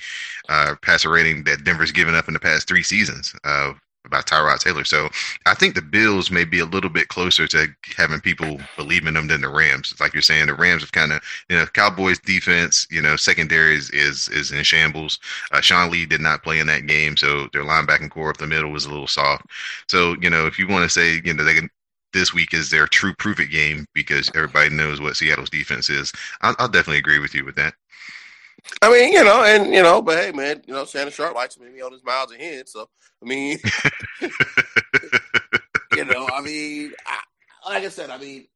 [0.49, 3.35] uh, passer rating that Denver's given up in the past three seasons.
[3.45, 3.73] Uh,
[4.07, 4.85] about Tyrod Taylor.
[4.85, 5.09] So
[5.47, 9.15] I think the Bills may be a little bit closer to having people believe in
[9.15, 9.93] them than the Rams.
[9.93, 13.17] It's like you're saying, the Rams have kind of, you know, Cowboys defense, you know,
[13.17, 15.19] secondary is is, is in shambles.
[15.53, 18.47] Uh, Sean Lee did not play in that game, so their linebacking core up the
[18.47, 19.47] middle was a little soft.
[19.89, 21.71] So you know, if you want to say, you know, they can.
[22.13, 26.13] This week is their true prove it game because everybody knows what Seattle's defense is.
[26.41, 27.75] I'll, I'll definitely agree with you with that.
[28.83, 31.59] I mean, you know, and you know, but hey, man, you know, Shannon Sharpe likes
[31.59, 32.89] me on his miles ahead, so
[33.23, 33.59] I mean,
[35.97, 38.47] you know, I mean, I, like I said, I mean,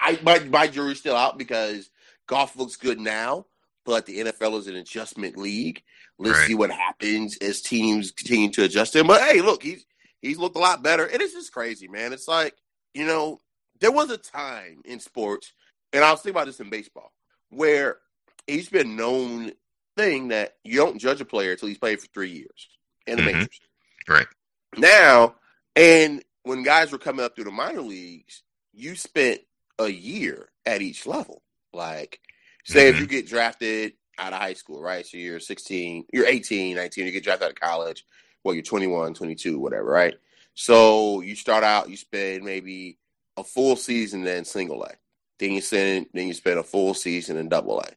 [0.00, 1.90] I my my jury's still out because
[2.26, 3.46] Goff looks good now,
[3.84, 5.82] but the NFL is an adjustment league.
[6.18, 6.48] Let's right.
[6.48, 9.06] see what happens as teams continue to adjust him.
[9.06, 9.86] But hey, look, he's
[10.20, 12.12] he's looked a lot better, and it's just crazy, man.
[12.12, 12.54] It's like
[12.94, 13.40] you know,
[13.80, 15.52] there was a time in sports,
[15.92, 17.12] and I was thinking about this in baseball,
[17.50, 17.98] where
[18.48, 19.52] he's been known
[19.96, 22.68] thing that you don't judge a player until he's played for three years
[23.06, 23.38] in the mm-hmm.
[23.38, 23.60] majors.
[24.08, 24.26] Right.
[24.76, 25.34] Now,
[25.76, 28.42] and when guys were coming up through the minor leagues,
[28.72, 29.40] you spent
[29.78, 31.42] a year at each level.
[31.72, 32.20] Like,
[32.64, 32.96] say mm-hmm.
[32.96, 35.06] if you get drafted out of high school, right?
[35.06, 38.04] So you're 16, you're 18, 19, you get drafted out of college.
[38.44, 40.14] Well, you're 21, 22, whatever, right?
[40.54, 42.98] So you start out, you spend maybe
[43.36, 44.92] a full season in single A.
[45.38, 47.88] Then you spend then you spend a full season in double A.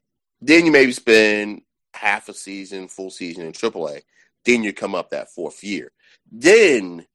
[0.42, 1.62] Then you maybe spend
[1.94, 4.02] half a season, full season in AAA.
[4.44, 5.92] Then you come up that fourth year.
[6.30, 7.06] Then,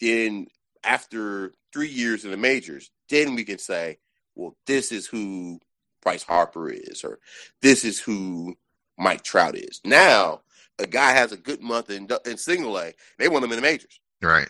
[0.00, 0.46] then
[0.82, 3.98] after three years in the majors, then we can say,
[4.34, 5.60] well, this is who
[6.02, 7.18] Bryce Harper is, or
[7.60, 8.56] this is who
[8.98, 9.80] Mike Trout is.
[9.84, 10.40] Now,
[10.78, 13.62] a guy has a good month in, in single A, they want him in the
[13.62, 14.00] majors.
[14.22, 14.48] Right.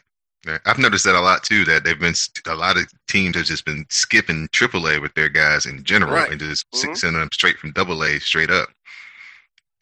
[0.67, 1.65] I've noticed that a lot too.
[1.65, 2.15] That they've been
[2.47, 6.31] a lot of teams have just been skipping AAA with their guys in general right.
[6.31, 6.95] and just mm-hmm.
[6.95, 8.69] sending them straight from AA straight up.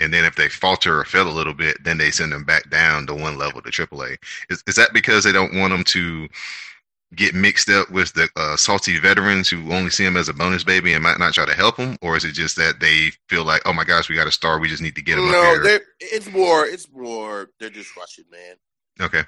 [0.01, 2.69] And then if they falter or fail a little bit, then they send them back
[2.71, 4.17] down to one level to AAA.
[4.51, 6.29] Is, is that because they don't want them to
[7.15, 10.65] get mixed up with the uh, salty veterans who only see them as a bonus
[10.65, 13.45] baby and might not try to help them, or is it just that they feel
[13.45, 15.31] like, oh my gosh, we got a star, we just need to get him?
[15.31, 17.51] No, it's more, it's more.
[17.61, 18.57] They're just rushing, man.
[19.01, 19.23] Okay,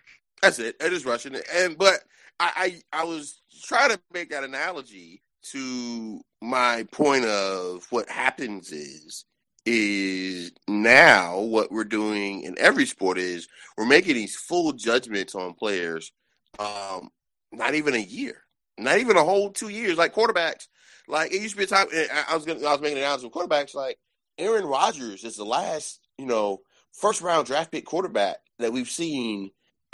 [0.45, 0.79] that's it.
[0.79, 2.01] They're just rushing and but
[2.41, 5.23] I, I, I was trying to make that analogy
[5.53, 9.25] to my point of what happens is
[9.67, 15.55] is now what we're doing in every sport is we're making these full judgments on
[15.55, 16.13] players
[16.59, 17.09] um
[17.53, 18.43] not even a year
[18.79, 20.67] not even a whole two years like quarterbacks
[21.09, 21.87] like it used to be a time
[22.29, 23.99] i was gonna i was making an announcement with quarterbacks like
[24.39, 26.61] aaron rodgers is the last you know
[26.93, 29.51] first round draft pick quarterback that we've seen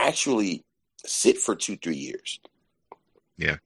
[0.06, 0.64] actually
[1.04, 2.40] sit for two three years
[3.36, 3.56] yeah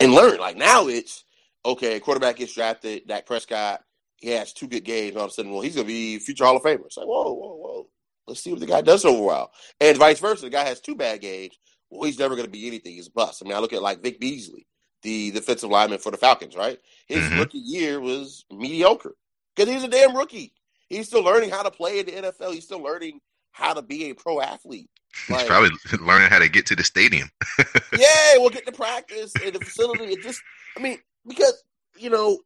[0.00, 1.24] and learn like now it's
[1.64, 3.82] okay quarterback gets drafted Dak Prescott
[4.22, 6.44] he has two good games, all of a sudden, well, he's going to be future
[6.44, 6.86] Hall of Famer.
[6.86, 7.88] It's like, whoa, whoa, whoa.
[8.28, 9.52] Let's see what the guy does over a while.
[9.80, 10.44] And vice versa.
[10.44, 11.58] The guy has two bad games.
[11.90, 12.94] Well, he's never going to be anything.
[12.94, 13.42] He's a bust.
[13.42, 14.68] I mean, I look at like Vic Beasley,
[15.02, 16.78] the defensive lineman for the Falcons, right?
[17.08, 17.40] His mm-hmm.
[17.40, 19.16] rookie year was mediocre
[19.56, 20.52] because he's a damn rookie.
[20.88, 22.54] He's still learning how to play in the NFL.
[22.54, 23.20] He's still learning
[23.52, 24.90] how to be a pro athlete.
[25.28, 27.30] Like, He's probably learning how to get to the stadium.
[27.98, 30.04] yeah, we'll get to practice in the facility.
[30.04, 30.40] It just,
[30.76, 31.62] I mean, because
[31.98, 32.40] you know,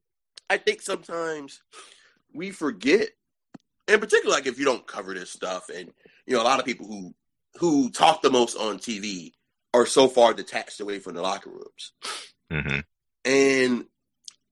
[0.51, 1.63] I think sometimes
[2.35, 3.09] we forget,
[3.89, 5.91] in particular, like if you don't cover this stuff, and
[6.27, 7.15] you know, a lot of people who
[7.59, 9.33] who talk the most on TV
[9.73, 11.93] are so far detached away from the locker rooms,
[12.53, 12.81] mm-hmm.
[13.25, 13.85] and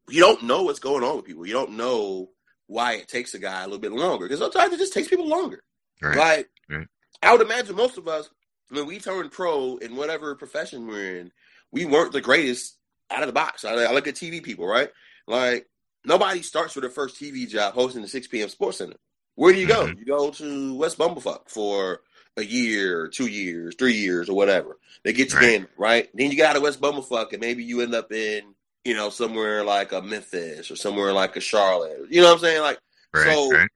[0.09, 1.47] you don't know what's going on with people.
[1.47, 2.31] You don't know
[2.67, 5.29] why it takes a guy a little bit longer because sometimes it just takes people
[5.29, 5.63] longer.
[6.03, 6.17] Right.
[6.17, 6.87] Like right.
[7.23, 8.31] I would imagine most of us
[8.71, 11.33] when we turned pro in whatever profession we're in,
[11.73, 12.77] we weren't the greatest
[13.11, 13.65] out of the box.
[13.65, 14.91] I, I look at TV people, right?
[15.27, 15.69] Like
[16.05, 18.49] Nobody starts with their first TV job hosting the 6 p.m.
[18.49, 18.97] Sports Center.
[19.37, 19.87] Where do you go?
[19.87, 19.99] Mm-hmm.
[19.99, 22.03] You go to West Bumblefuck for
[22.37, 24.79] a year, two years, three years, or whatever.
[25.03, 25.55] They get you right.
[25.55, 26.09] in, right?
[26.15, 28.43] Then you get out of West Bumblefuck, and maybe you end up in,
[28.85, 32.07] you know, somewhere like a Memphis or somewhere like a Charlotte.
[32.11, 32.63] You know what I'm saying?
[32.63, 32.79] Like,
[33.15, 33.69] right, so, right.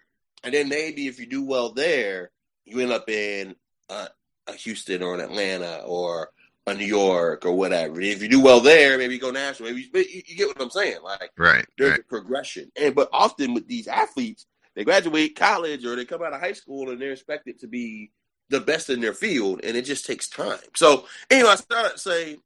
[0.45, 2.31] And then maybe if you do well there,
[2.65, 3.55] you end up in
[3.89, 4.09] a,
[4.47, 6.31] a Houston or an Atlanta or
[6.67, 8.01] a New York or whatever.
[8.01, 9.71] If you do well there, maybe you go national.
[9.71, 10.99] Maybe you, you, get what I'm saying.
[11.03, 12.01] Like, right, there's right.
[12.01, 12.71] a progression.
[12.81, 16.53] And but often with these athletes, they graduate college or they come out of high
[16.53, 18.13] school and they're expected to be
[18.51, 20.59] the best in their field, and it just takes time.
[20.75, 22.37] So anyway, I started to say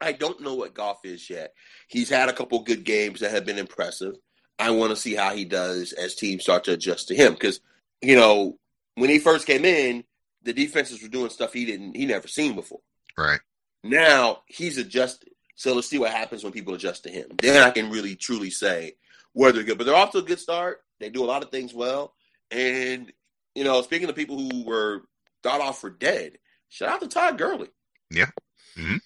[0.00, 1.52] I don't know what Goff is yet.
[1.88, 4.14] He's had a couple good games that have been impressive.
[4.58, 7.60] I want to see how he does as teams start to adjust to him because
[8.02, 8.58] you know
[8.94, 10.04] when he first came in,
[10.42, 12.80] the defenses were doing stuff he didn't he never seen before.
[13.16, 13.40] Right.
[13.84, 15.30] Now he's adjusted.
[15.54, 17.30] So let's see what happens when people adjust to him.
[17.42, 18.94] Then I can really truly say
[19.32, 19.78] whether they're good.
[19.78, 20.82] But they're off to a good start.
[21.00, 22.14] They do a lot of things well.
[22.50, 23.12] And,
[23.54, 25.02] you know, speaking of people who were
[25.42, 26.38] thought off for dead,
[26.68, 27.70] shout out to Todd Gurley.
[28.10, 28.30] Yeah.
[28.76, 28.96] Mm-hmm.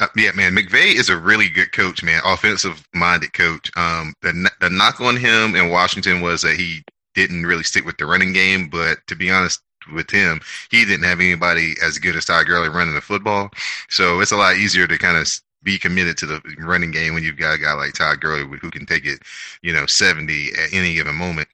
[0.00, 2.20] Uh, yeah, man, McVay is a really good coach, man.
[2.24, 3.70] Offensive minded coach.
[3.76, 6.82] Um, the the knock on him in Washington was that he
[7.14, 8.68] didn't really stick with the running game.
[8.68, 9.60] But to be honest
[9.92, 10.40] with him,
[10.70, 13.50] he didn't have anybody as good as Todd Gurley running the football.
[13.88, 15.28] So it's a lot easier to kind of
[15.62, 18.70] be committed to the running game when you've got a guy like Todd Gurley who
[18.70, 19.22] can take it,
[19.62, 21.48] you know, 70 at any given moment.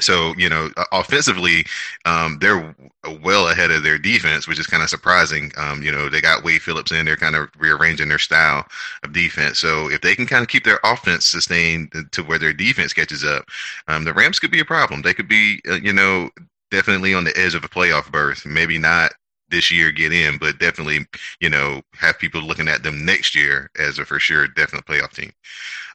[0.00, 1.64] So, you know, offensively,
[2.04, 2.74] um, they're
[3.22, 5.52] well ahead of their defense, which is kind of surprising.
[5.56, 8.66] Um, you know, they got Wade Phillips in, they're kind of rearranging their style
[9.02, 9.58] of defense.
[9.58, 13.24] So, if they can kind of keep their offense sustained to where their defense catches
[13.24, 13.44] up,
[13.88, 15.02] um, the Rams could be a problem.
[15.02, 16.30] They could be, uh, you know,
[16.70, 18.44] definitely on the edge of a playoff berth.
[18.46, 19.12] Maybe not
[19.48, 21.06] this year get in, but definitely,
[21.40, 25.12] you know, have people looking at them next year as a for sure definite playoff
[25.12, 25.32] team.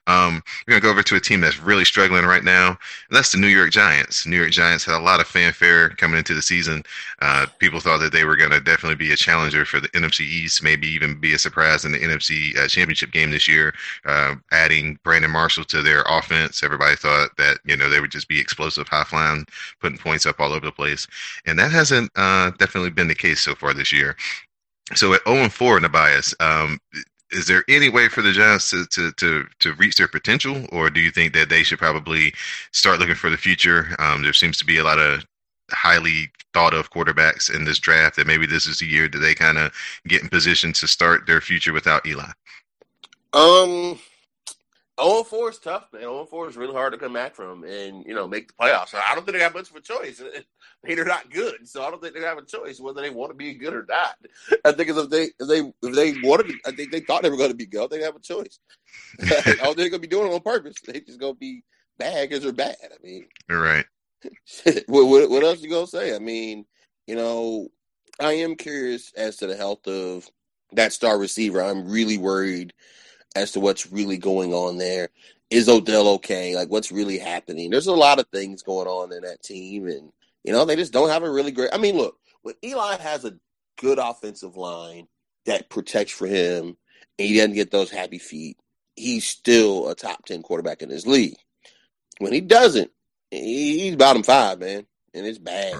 [0.08, 2.76] Um, we're going to go over to a team that's really struggling right now, and
[3.10, 4.26] that's the New York Giants.
[4.26, 6.82] New York Giants had a lot of fanfare coming into the season.
[7.20, 10.20] Uh, people thought that they were going to definitely be a challenger for the NFC
[10.20, 13.74] East, maybe even be a surprise in the NFC uh, Championship game this year.
[14.04, 18.28] Uh, adding Brandon Marshall to their offense, everybody thought that you know they would just
[18.28, 19.46] be explosive, high flying,
[19.80, 21.06] putting points up all over the place,
[21.46, 24.16] and that hasn't uh, definitely been the case so far this year.
[24.94, 26.78] So at 0 and 4 in the bias, um,
[27.32, 30.90] is there any way for the Giants to, to, to, to reach their potential, or
[30.90, 32.32] do you think that they should probably
[32.72, 33.94] start looking for the future?
[33.98, 35.24] Um, there seems to be a lot of
[35.70, 39.34] highly thought of quarterbacks in this draft, that maybe this is the year that they
[39.34, 39.72] kind of
[40.06, 42.30] get in position to start their future without Eli.
[43.32, 43.98] Um,
[45.00, 46.02] 0 4 is tough, man.
[46.02, 48.94] 0 4 is really hard to come back from and, you know, make the playoffs.
[48.94, 50.22] I don't think they have much of a choice.
[50.84, 53.36] They're not good, so I don't think they have a choice whether they want to
[53.36, 54.16] be good or not.
[54.64, 57.30] I think if they if they if they wanted, to, I think they thought they
[57.30, 57.90] were going to be good.
[57.90, 58.58] They have a choice.
[59.22, 60.76] I don't they're going to be doing it on purpose.
[60.84, 61.62] They just going to be
[61.98, 62.76] bad because they're bad.
[62.82, 63.86] I mean, you're right.
[64.86, 66.14] what, what, what else you gonna say?
[66.14, 66.64] I mean,
[67.06, 67.68] you know,
[68.20, 70.28] I am curious as to the health of
[70.72, 71.62] that star receiver.
[71.62, 72.72] I'm really worried
[73.34, 75.08] as to what's really going on there.
[75.50, 76.54] Is Odell okay?
[76.54, 77.70] Like, what's really happening?
[77.70, 80.10] There's a lot of things going on in that team, and
[80.44, 81.70] you know they just don't have a really great.
[81.72, 83.34] I mean, look, when Eli has a
[83.78, 85.08] good offensive line
[85.46, 86.76] that protects for him,
[87.18, 88.56] and he doesn't get those happy feet,
[88.96, 91.36] he's still a top ten quarterback in his league.
[92.18, 92.90] When he doesn't,
[93.30, 95.74] he's bottom five, man, and it's bad.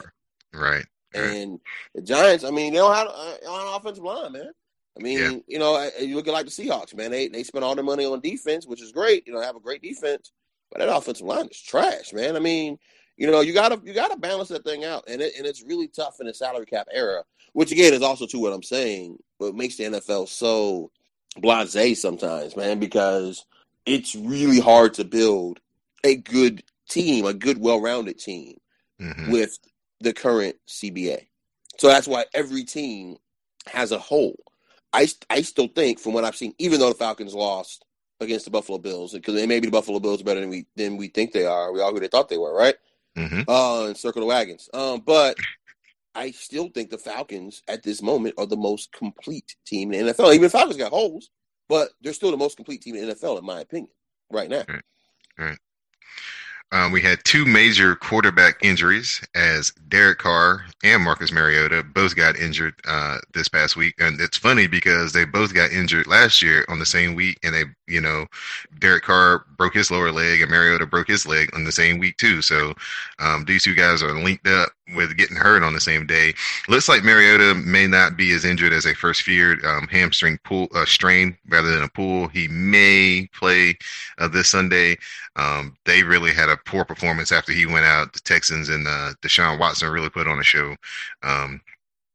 [0.53, 0.85] Right.
[1.15, 1.61] And
[1.95, 4.53] the Giants, I mean, they don't have uh, an offensive line, man.
[4.99, 5.39] I mean, yeah.
[5.47, 7.11] you know, you look at like the Seahawks, man.
[7.11, 9.27] They they spend all their money on defense, which is great.
[9.27, 10.33] You know, have a great defense,
[10.71, 12.37] but that offensive line is trash, man.
[12.37, 12.79] I mean,
[13.17, 15.89] you know, you gotta you gotta balance that thing out, and it, and it's really
[15.89, 17.23] tough in the salary cap era.
[17.55, 20.91] Which again is also to what I'm saying, but makes the NFL so
[21.39, 23.45] blasé sometimes, man, because
[23.87, 25.61] it's really hard to build
[26.05, 28.59] a good team, a good, well-rounded team
[29.01, 29.31] mm-hmm.
[29.31, 29.59] with
[30.01, 31.27] the current CBA.
[31.79, 33.17] So that's why every team
[33.67, 34.39] has a hole.
[34.93, 37.85] I I still think from what I've seen, even though the Falcons lost
[38.21, 41.09] against the Buffalo Bills, because maybe the Buffalo Bills are better than we than we
[41.09, 41.73] think they are.
[41.73, 42.75] We all who they thought they were, right?
[43.17, 43.49] Mm-hmm.
[43.49, 44.69] Uh, and circle the wagons.
[44.73, 45.37] Um, but
[46.15, 50.13] I still think the Falcons at this moment are the most complete team in the
[50.13, 50.31] NFL.
[50.31, 51.31] Even the Falcons got holes,
[51.69, 53.91] but they're still the most complete team in the NFL, in my opinion,
[54.31, 54.65] right now.
[54.69, 54.83] Right.
[55.39, 55.59] right.
[56.73, 62.37] Um, we had two major quarterback injuries as Derek Carr and Marcus Mariota both got
[62.37, 63.95] injured uh, this past week.
[63.99, 67.39] And it's funny because they both got injured last year on the same week.
[67.45, 68.27] And they, you know,
[68.79, 72.17] Derek Carr broke his lower leg and Mariota broke his leg on the same week,
[72.17, 72.43] too.
[72.43, 72.75] So
[73.19, 76.35] um, these two guys are linked up with getting hurt on the same day.
[76.69, 79.65] Looks like Mariota may not be as injured as they first feared.
[79.65, 82.29] Um, hamstring pull uh, strain rather than a pull.
[82.29, 83.77] He may play
[84.19, 84.97] uh, this Sunday.
[85.37, 88.13] Um, they really had a poor performance after he went out.
[88.13, 90.77] The Texans and uh, Deshaun Watson really put on a show.
[91.23, 91.61] Um,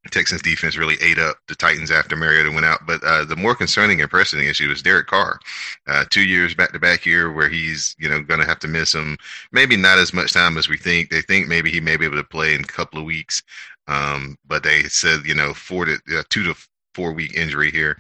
[0.08, 2.86] Texans defense really ate up the Titans after Mariota went out.
[2.86, 5.40] But uh, the more concerning and pressing issue is Derek Carr.
[5.88, 8.68] Uh, two years back to back here where he's you know going to have to
[8.68, 9.18] miss him.
[9.52, 11.10] Maybe not as much time as we think.
[11.10, 13.44] They think maybe he may be able to play in a couple of weeks.
[13.88, 16.56] Um, but they said you know four to uh, two to
[16.94, 17.98] four week injury here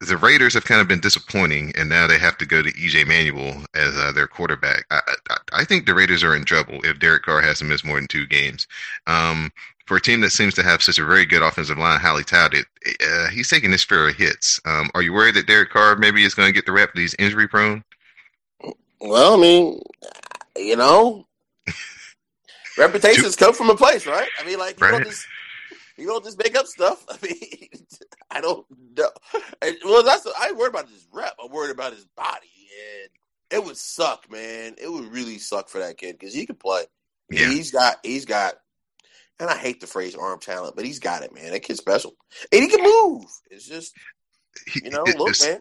[0.00, 3.06] the Raiders have kind of been disappointing, and now they have to go to EJ
[3.06, 4.84] Manuel as uh, their quarterback.
[4.90, 7.84] I, I, I, think the Raiders are in trouble if Derek Carr has to miss
[7.84, 8.66] more than two games.
[9.06, 9.52] Um,
[9.84, 12.64] for a team that seems to have such a very good offensive line, highly touted,
[13.04, 14.58] uh, he's taking his fair of hits.
[14.64, 16.90] Um, are you worried that Derek Carr maybe is going to get the rep?
[16.94, 17.84] He's injury prone.
[19.00, 19.82] Well, I mean,
[20.56, 21.26] you know,
[22.78, 24.28] reputations come from a place, right?
[24.40, 24.92] I mean, like you right.
[24.92, 25.26] don't just
[26.00, 27.04] you don't just make up stuff.
[27.10, 27.68] I mean,
[28.30, 29.10] I don't know.
[29.62, 31.34] And, well, that's I ain't worried about his rep.
[31.42, 32.48] I'm worried about his body,
[33.00, 33.10] and
[33.50, 34.74] it would suck, man.
[34.78, 36.84] It would really suck for that kid because he can play.
[37.30, 37.48] Yeah.
[37.48, 38.54] He's got he's got,
[39.38, 41.52] and I hate the phrase arm talent, but he's got it, man.
[41.52, 42.14] That kid's special,
[42.52, 43.24] and he can move.
[43.50, 43.94] It's just
[44.74, 45.60] you know, look, it's- man.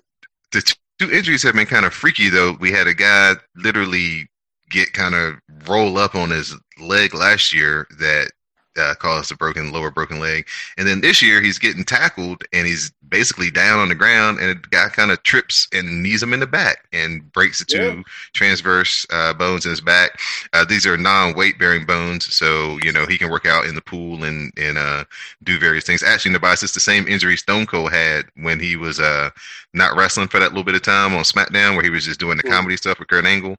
[0.52, 2.58] the two injuries have been kind of freaky though.
[2.60, 4.30] We had a guy literally
[4.70, 5.36] get kind of
[5.68, 8.32] roll up on his leg last year that
[8.80, 12.66] uh, caused a broken lower broken leg, and then this year he's getting tackled and
[12.66, 16.32] he's basically down on the ground, and the guy kind of trips and knees him
[16.34, 18.02] in the back and breaks the two Yeah.
[18.34, 20.20] transverse uh, bones in his back.
[20.54, 23.82] Uh, these are non-weight bearing bones, so you know he can work out in the
[23.82, 25.04] pool and and uh,
[25.44, 26.04] do various things.
[26.04, 29.30] Actually, Tobias, it's the same injury Stone Cold had when he was uh,
[29.74, 32.38] not wrestling for that little bit of time on SmackDown, where he was just doing
[32.38, 33.58] the comedy stuff with Kurt Angle.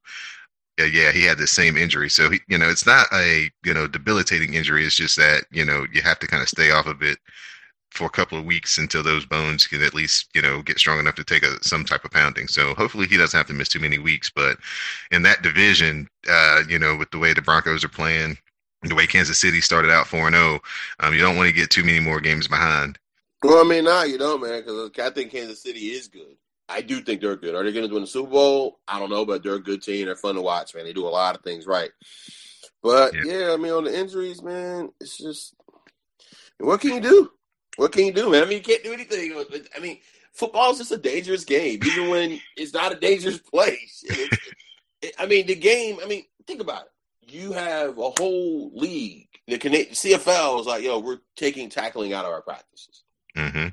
[0.80, 2.08] Yeah, yeah, he had the same injury.
[2.08, 4.84] So he, you know, it's not a you know debilitating injury.
[4.86, 7.18] It's just that you know you have to kind of stay off of it
[7.90, 10.98] for a couple of weeks until those bones can at least you know get strong
[10.98, 12.48] enough to take a, some type of pounding.
[12.48, 14.30] So hopefully he doesn't have to miss too many weeks.
[14.30, 14.56] But
[15.10, 18.38] in that division, uh, you know, with the way the Broncos are playing,
[18.82, 20.60] the way Kansas City started out four and zero,
[21.00, 22.98] um, you don't want to get too many more games behind.
[23.42, 26.36] Well, I mean, nah, you don't, man, because I think Kansas City is good.
[26.70, 27.54] I do think they're good.
[27.54, 28.78] Are they going to win the Super Bowl?
[28.86, 30.06] I don't know, but they're a good team.
[30.06, 30.84] They're fun to watch, man.
[30.84, 31.90] They do a lot of things right.
[32.82, 33.22] But Yeah.
[33.24, 35.54] yeah, I mean, on the injuries, man, it's just
[36.58, 37.30] what can you do?
[37.76, 38.42] What can you do, man?
[38.42, 39.32] I mean, you can't do anything.
[39.76, 39.98] I mean,
[40.32, 44.04] football is just a dangerous game, even when it's not a dangerous place.
[44.08, 44.38] It's-
[45.02, 45.98] it- I mean, the game.
[46.02, 47.32] I mean, think about it.
[47.32, 49.28] You have a whole league.
[49.46, 53.02] The CFL is like, yo, we're taking tackling out of our practices
[53.36, 53.68] hmm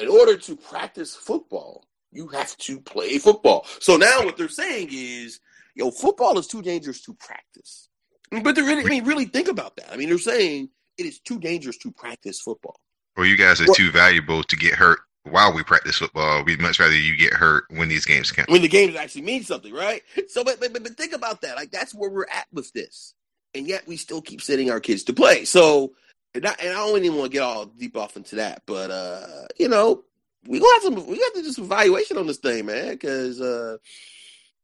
[0.00, 3.66] in order to practice football, you have to play football.
[3.80, 5.40] So now what they're saying is,
[5.74, 7.88] yo, football is too dangerous to practice.
[8.30, 9.92] But they're really, I mean, really think about that.
[9.92, 12.80] I mean, they're saying it is too dangerous to practice football.
[13.16, 16.44] Or you guys are Well- too valuable to get hurt while we practice football.
[16.44, 18.48] We'd much rather you get hurt when these games count.
[18.50, 20.02] When the games actually mean something, right?
[20.28, 21.56] So, but, but, but think about that.
[21.56, 23.14] Like, that's where we're at with this.
[23.54, 25.44] And yet we still keep sending our kids to play.
[25.44, 25.92] So,
[26.34, 28.90] and I, and I don't even want to get all deep off into that, but,
[28.90, 30.04] uh, you know,
[30.48, 33.40] we gonna have some, we got to do some evaluation on this thing, man, because,
[33.40, 33.76] uh,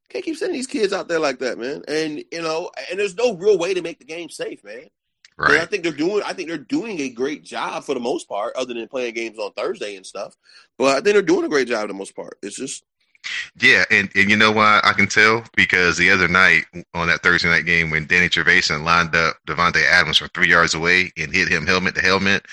[0.09, 1.83] can't keep sending these kids out there like that, man.
[1.89, 4.89] And you know, and there's no real way to make the game safe, man.
[5.37, 6.23] And I think they're doing.
[6.25, 9.39] I think they're doing a great job for the most part, other than playing games
[9.39, 10.37] on Thursday and stuff.
[10.79, 12.39] But I think they're doing a great job for the most part.
[12.43, 12.85] It's just
[13.61, 15.43] Yeah, and, and you know why I can tell?
[15.57, 16.65] Because the other night
[16.95, 20.75] on that Thursday night game when Danny Trevathan lined up Davante Adams from three yards
[20.75, 22.47] away and hit him helmet to helmet,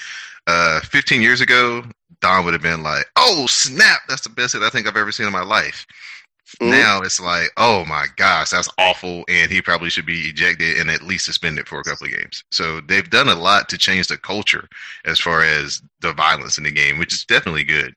[0.47, 1.83] uh, 15 years ago,
[2.21, 5.11] Don would have been like, oh, snap, that's the best hit I think I've ever
[5.11, 5.85] seen in my life.
[6.59, 6.69] Mhm.
[6.69, 10.91] Now it's like, oh my gosh, that's awful, and he probably should be ejected and
[10.91, 12.43] at least suspended for a couple of games.
[12.51, 14.67] So they've done a lot to change the culture
[15.05, 17.95] as far as the violence in the game, which is definitely good.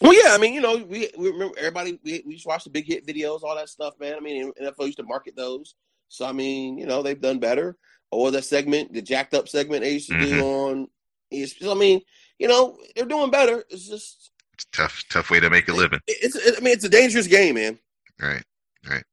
[0.00, 1.98] Well, yeah, I mean, you know, we, we remember everybody.
[2.04, 4.14] We, we used to watch the big hit videos, all that stuff, man.
[4.14, 5.74] I mean, NFL used to market those.
[6.08, 7.76] So I mean, you know, they've done better.
[8.12, 10.88] Or that segment, the jacked up segment they used to do on.
[11.32, 12.00] I mean,
[12.38, 13.64] you know, they're doing better.
[13.70, 16.00] It's just, It's a tough, tough way to make a living.
[16.06, 16.36] it's.
[16.36, 17.78] I mean, it's a dangerous game, man.
[18.20, 18.42] Right,
[18.88, 19.04] right.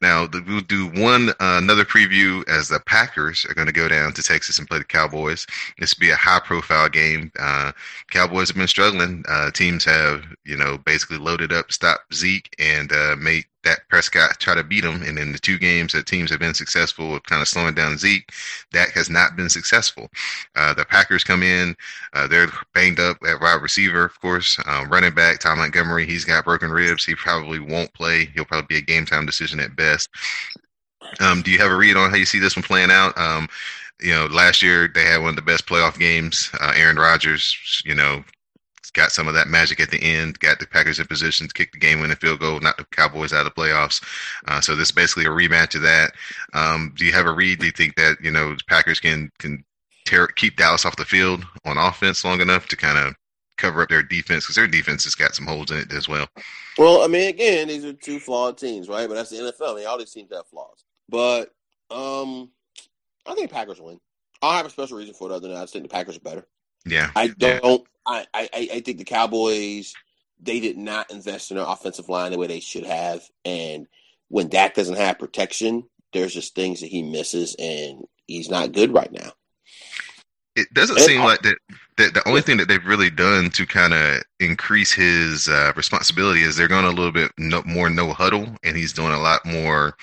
[0.00, 3.88] Now the, we'll do one uh, another preview as the Packers are going to go
[3.88, 5.46] down to Texas and play the Cowboys.
[5.78, 7.32] This will be a high-profile game.
[7.38, 7.72] Uh,
[8.10, 9.24] Cowboys have been struggling.
[9.28, 14.38] Uh, teams have, you know, basically loaded up, stopped Zeke, and uh, made Dak Prescott
[14.40, 15.02] try to beat them.
[15.02, 17.96] And in the two games that teams have been successful with kind of slowing down
[17.96, 18.32] Zeke,
[18.72, 20.10] that has not been successful.
[20.56, 21.76] Uh, the Packers come in.
[22.12, 24.58] Uh, they're banged up at wide receiver, of course.
[24.66, 27.04] Um, running back, Ty Montgomery, he's got broken ribs.
[27.04, 28.26] He probably won't play.
[28.34, 30.08] He'll probably be a game time decision at best.
[31.20, 33.16] Um, do you have a read on how you see this one playing out?
[33.18, 33.48] Um,
[34.00, 36.50] you know, last year they had one of the best playoff games.
[36.60, 38.24] Uh, Aaron Rodgers, you know,
[38.94, 41.72] got some of that magic at the end, got the Packers in position to kick
[41.72, 44.02] the game winning field goal, knock the Cowboys out of the playoffs.
[44.46, 46.12] Uh, so this is basically a rematch of that.
[46.52, 47.60] Um, do you have a read?
[47.60, 49.64] Do you think that, you know, the Packers can, can
[50.04, 53.14] tear, keep Dallas off the field on offense long enough to kind of
[53.56, 54.44] cover up their defense?
[54.44, 56.28] Because their defense has got some holes in it as well.
[56.78, 59.08] Well, I mean, again, these are two flawed teams, right?
[59.08, 59.72] But that's the NFL.
[59.72, 60.84] I mean, all these teams have flaws.
[61.08, 61.50] But
[61.90, 62.50] um,
[63.26, 64.00] I think Packers win.
[64.42, 66.16] I don't have a special reason for it other than I just think the Packers
[66.16, 66.46] are better.
[66.84, 67.10] Yeah.
[67.14, 67.64] I don't.
[67.64, 67.78] Yeah.
[68.06, 69.94] I, I I think the Cowboys
[70.40, 73.86] they did not invest in their offensive line the way they should have, and
[74.28, 78.92] when Dak doesn't have protection, there's just things that he misses, and he's not good
[78.92, 79.32] right now.
[80.56, 81.56] It doesn't And seem I- like that,
[81.96, 86.42] that the only thing that they've really done to kind of increase his uh, responsibility
[86.42, 89.46] is they're going a little bit no, more no huddle, and he's doing a lot
[89.46, 89.96] more,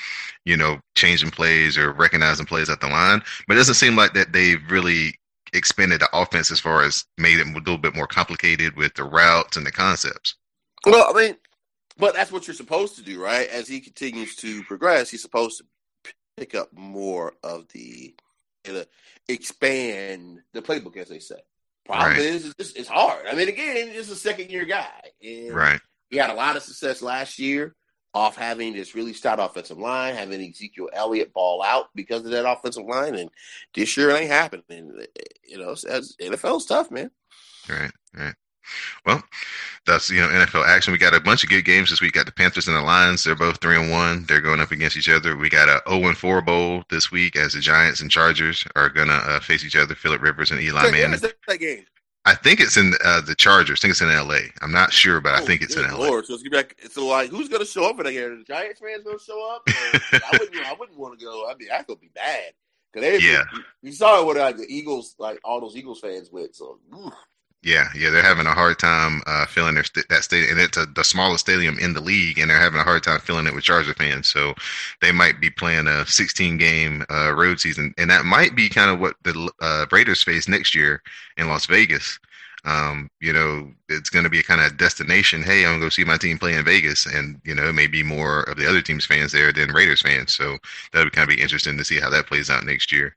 [0.45, 3.21] you know, changing plays or recognizing plays at the line.
[3.47, 5.19] But it doesn't seem like that they've really
[5.53, 9.03] expanded the offense as far as made it a little bit more complicated with the
[9.03, 10.35] routes and the concepts.
[10.85, 11.35] Well, I mean,
[11.97, 13.49] but that's what you're supposed to do, right?
[13.49, 18.15] As he continues to progress, he's supposed to pick up more of the,
[18.65, 18.83] you know,
[19.27, 21.39] expand the playbook, as they say.
[21.85, 22.19] Problem Right.
[22.19, 23.25] is, it's, it's hard.
[23.25, 25.01] I mean, again, he's a second year guy.
[25.23, 25.79] And Right.
[26.09, 27.75] He had a lot of success last year
[28.13, 32.49] off having this really stout offensive line, having Ezekiel Elliott ball out because of that
[32.49, 33.15] offensive line.
[33.15, 33.29] And
[33.73, 35.05] this year it ain't happening.
[35.47, 37.11] You know, NFL's tough, man.
[37.69, 37.91] Right.
[38.13, 38.33] Right.
[39.05, 39.23] Well,
[39.85, 40.91] that's you know NFL action.
[40.91, 42.13] We got a bunch of good games this week.
[42.13, 43.23] Got the Panthers and the Lions.
[43.23, 44.25] They're both three and one.
[44.25, 45.35] They're going up against each other.
[45.35, 48.89] We got a 0 and four bowl this week as the Giants and Chargers are
[48.89, 49.95] gonna uh, face each other.
[49.95, 51.19] Philip Rivers and Eli Manning.
[51.19, 51.85] that game?
[52.25, 53.79] I think it's in uh, the Chargers.
[53.79, 54.41] I think it's in L.A.
[54.61, 55.97] I'm not sure, but I Oh, think it's in L.A.
[55.97, 56.25] Lord.
[56.25, 58.37] So it's gonna be like it's like who's gonna show up in the game?
[58.39, 59.63] The Giants fans gonna show up?
[59.67, 60.55] I wouldn't.
[60.65, 61.49] I wouldn't want to go.
[61.49, 62.51] I mean, that's gonna be bad.
[62.93, 63.43] Cause they, Yeah.
[63.53, 66.55] you, you saw what like the Eagles, like all those Eagles fans went.
[66.55, 67.13] So oof.
[67.61, 70.77] Yeah, yeah, they're having a hard time uh, filling their st- that stadium, and it's
[70.77, 73.53] a, the smallest stadium in the league, and they're having a hard time filling it
[73.53, 74.29] with Charger fans.
[74.29, 74.53] So
[75.01, 78.89] they might be playing a 16 game uh, road season, and that might be kind
[78.89, 81.01] of what the uh, Raiders face next year
[81.35, 82.17] in Las Vegas.
[82.63, 85.43] Um, you know, it's going to be a kind of destination.
[85.43, 87.73] Hey, I'm going to go see my team play in Vegas, and you know, it
[87.73, 90.33] may be more of the other team's fans there than Raiders fans.
[90.33, 90.57] So
[90.93, 93.15] that would kind of be interesting to see how that plays out next year.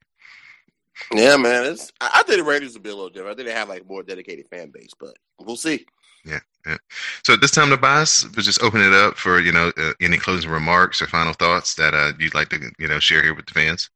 [1.15, 1.65] Yeah, man.
[1.65, 3.35] It's I, I think the Raiders will be a little different.
[3.35, 5.87] I think they have like more dedicated fan base, but we'll see.
[6.25, 6.41] Yeah.
[7.25, 10.17] So at this time, Nubyjas, we'll just open it up for you know uh, any
[10.17, 13.47] closing remarks or final thoughts that uh, you'd like to you know share here with
[13.47, 13.91] the fans.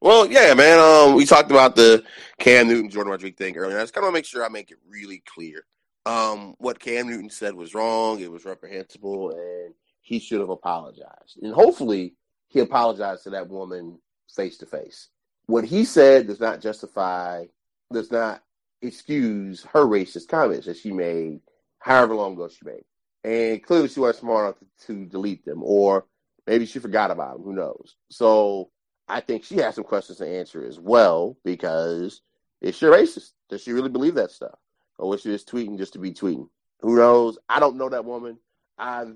[0.00, 0.78] Well, yeah, man.
[0.78, 2.04] Um, we talked about the
[2.40, 3.78] Cam Newton Jourdan Rodriguez thing earlier.
[3.78, 5.64] I just kind of make sure I make it really clear.
[6.04, 8.20] Um, what Cam Newton said was wrong.
[8.20, 11.38] It was reprehensible, and he should have apologized.
[11.40, 12.14] And hopefully,
[12.48, 13.98] he apologized to that woman
[14.34, 15.08] face to face.
[15.46, 17.46] What he said does not justify,
[17.92, 18.42] does not
[18.80, 21.40] excuse her racist comments that she made,
[21.78, 22.84] however long ago she made.
[23.24, 26.06] And clearly, she wasn't smart enough to, to delete them, or
[26.46, 27.44] maybe she forgot about them.
[27.44, 27.96] Who knows?
[28.10, 28.70] So
[29.08, 32.22] I think she has some questions to answer as well because
[32.60, 33.32] is she racist?
[33.48, 34.58] Does she really believe that stuff?
[34.98, 36.48] Or was she just tweeting just to be tweeting?
[36.80, 37.38] Who knows?
[37.48, 38.38] I don't know that woman.
[38.78, 39.06] I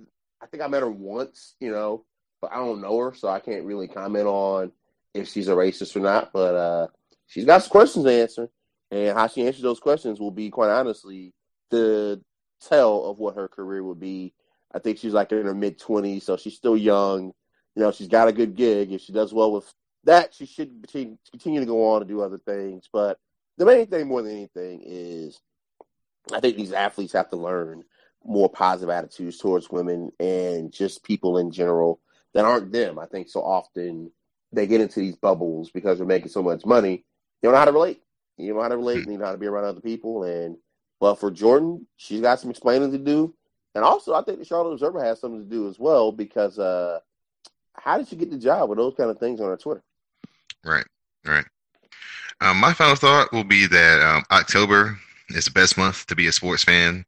[0.41, 2.05] I think I met her once, you know,
[2.41, 4.73] but I don't know her, so I can't really comment on
[5.17, 6.33] if she's a racist or not.
[6.33, 6.87] But uh,
[7.27, 8.49] she's got some questions to answer,
[8.91, 11.33] and how she answers those questions will be quite honestly
[11.71, 12.21] the
[12.61, 14.35] tell of what her career will be.
[14.75, 17.33] I think she's like in her mid twenties, so she's still young.
[17.75, 18.93] You know, she's got a good gig.
[18.93, 19.73] If she does well with
[20.05, 22.89] that, she should continue to go on to do other things.
[22.93, 23.19] But
[23.59, 25.41] the main thing, more than anything, is
[26.33, 27.85] I think these athletes have to learn
[28.25, 32.01] more positive attitudes towards women and just people in general
[32.35, 32.99] that aren't them.
[32.99, 34.11] I think so often
[34.53, 37.05] they get into these bubbles because they're making so much money.
[37.43, 38.03] You don't know how to relate.
[38.37, 40.25] You don't know how to relate and you know how to be around other people.
[40.25, 40.57] And
[41.01, 43.35] but for Jourdan, she's got some explaining to do.
[43.75, 47.01] And also I think the Charlotte Observer has something to do as well because uh
[47.75, 49.83] how did she get the job with those kind of things on her Twitter?
[50.65, 50.87] Right,
[51.25, 51.45] right.
[52.41, 56.27] Um, my final thought will be that um, October is the best month to be
[56.27, 57.05] a sports fan,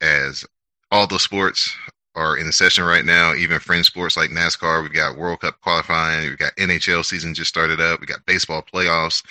[0.00, 0.44] as
[0.90, 1.74] all the sports
[2.16, 3.34] are in session right now.
[3.34, 7.48] Even fringe sports like NASCAR, we've got World Cup qualifying, we've got NHL season just
[7.48, 9.22] started up, we got baseball playoffs,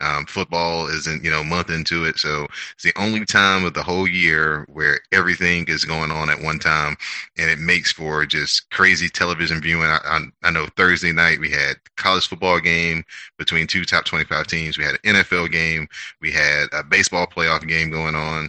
[0.00, 3.82] um, football isn't you know month into it, so it's the only time of the
[3.82, 6.96] whole year where everything is going on at one time,
[7.38, 9.88] and it makes for just crazy television viewing.
[9.88, 13.04] I, I, I know Thursday night we had college football game
[13.38, 14.78] between two top 25 teams.
[14.78, 15.88] We had an NFL game.
[16.20, 18.48] We had a baseball playoff game going on.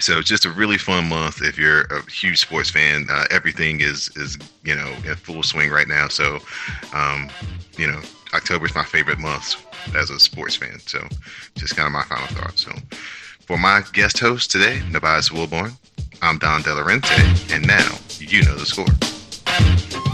[0.00, 3.06] So it's just a really fun month if you're a huge sports fan.
[3.10, 6.08] Uh, everything is is you know in full swing right now.
[6.08, 6.38] So,
[6.94, 7.30] um,
[7.76, 8.00] you know,
[8.34, 9.64] October is my favorite month
[9.94, 10.78] as a sports fan.
[10.80, 11.06] So,
[11.56, 12.58] just kind of my final thought.
[12.58, 12.72] So,
[13.46, 15.76] for my guest host today, Nubyjas Wilborn,
[16.22, 20.11] I'm Don Delarente, and now you know the score.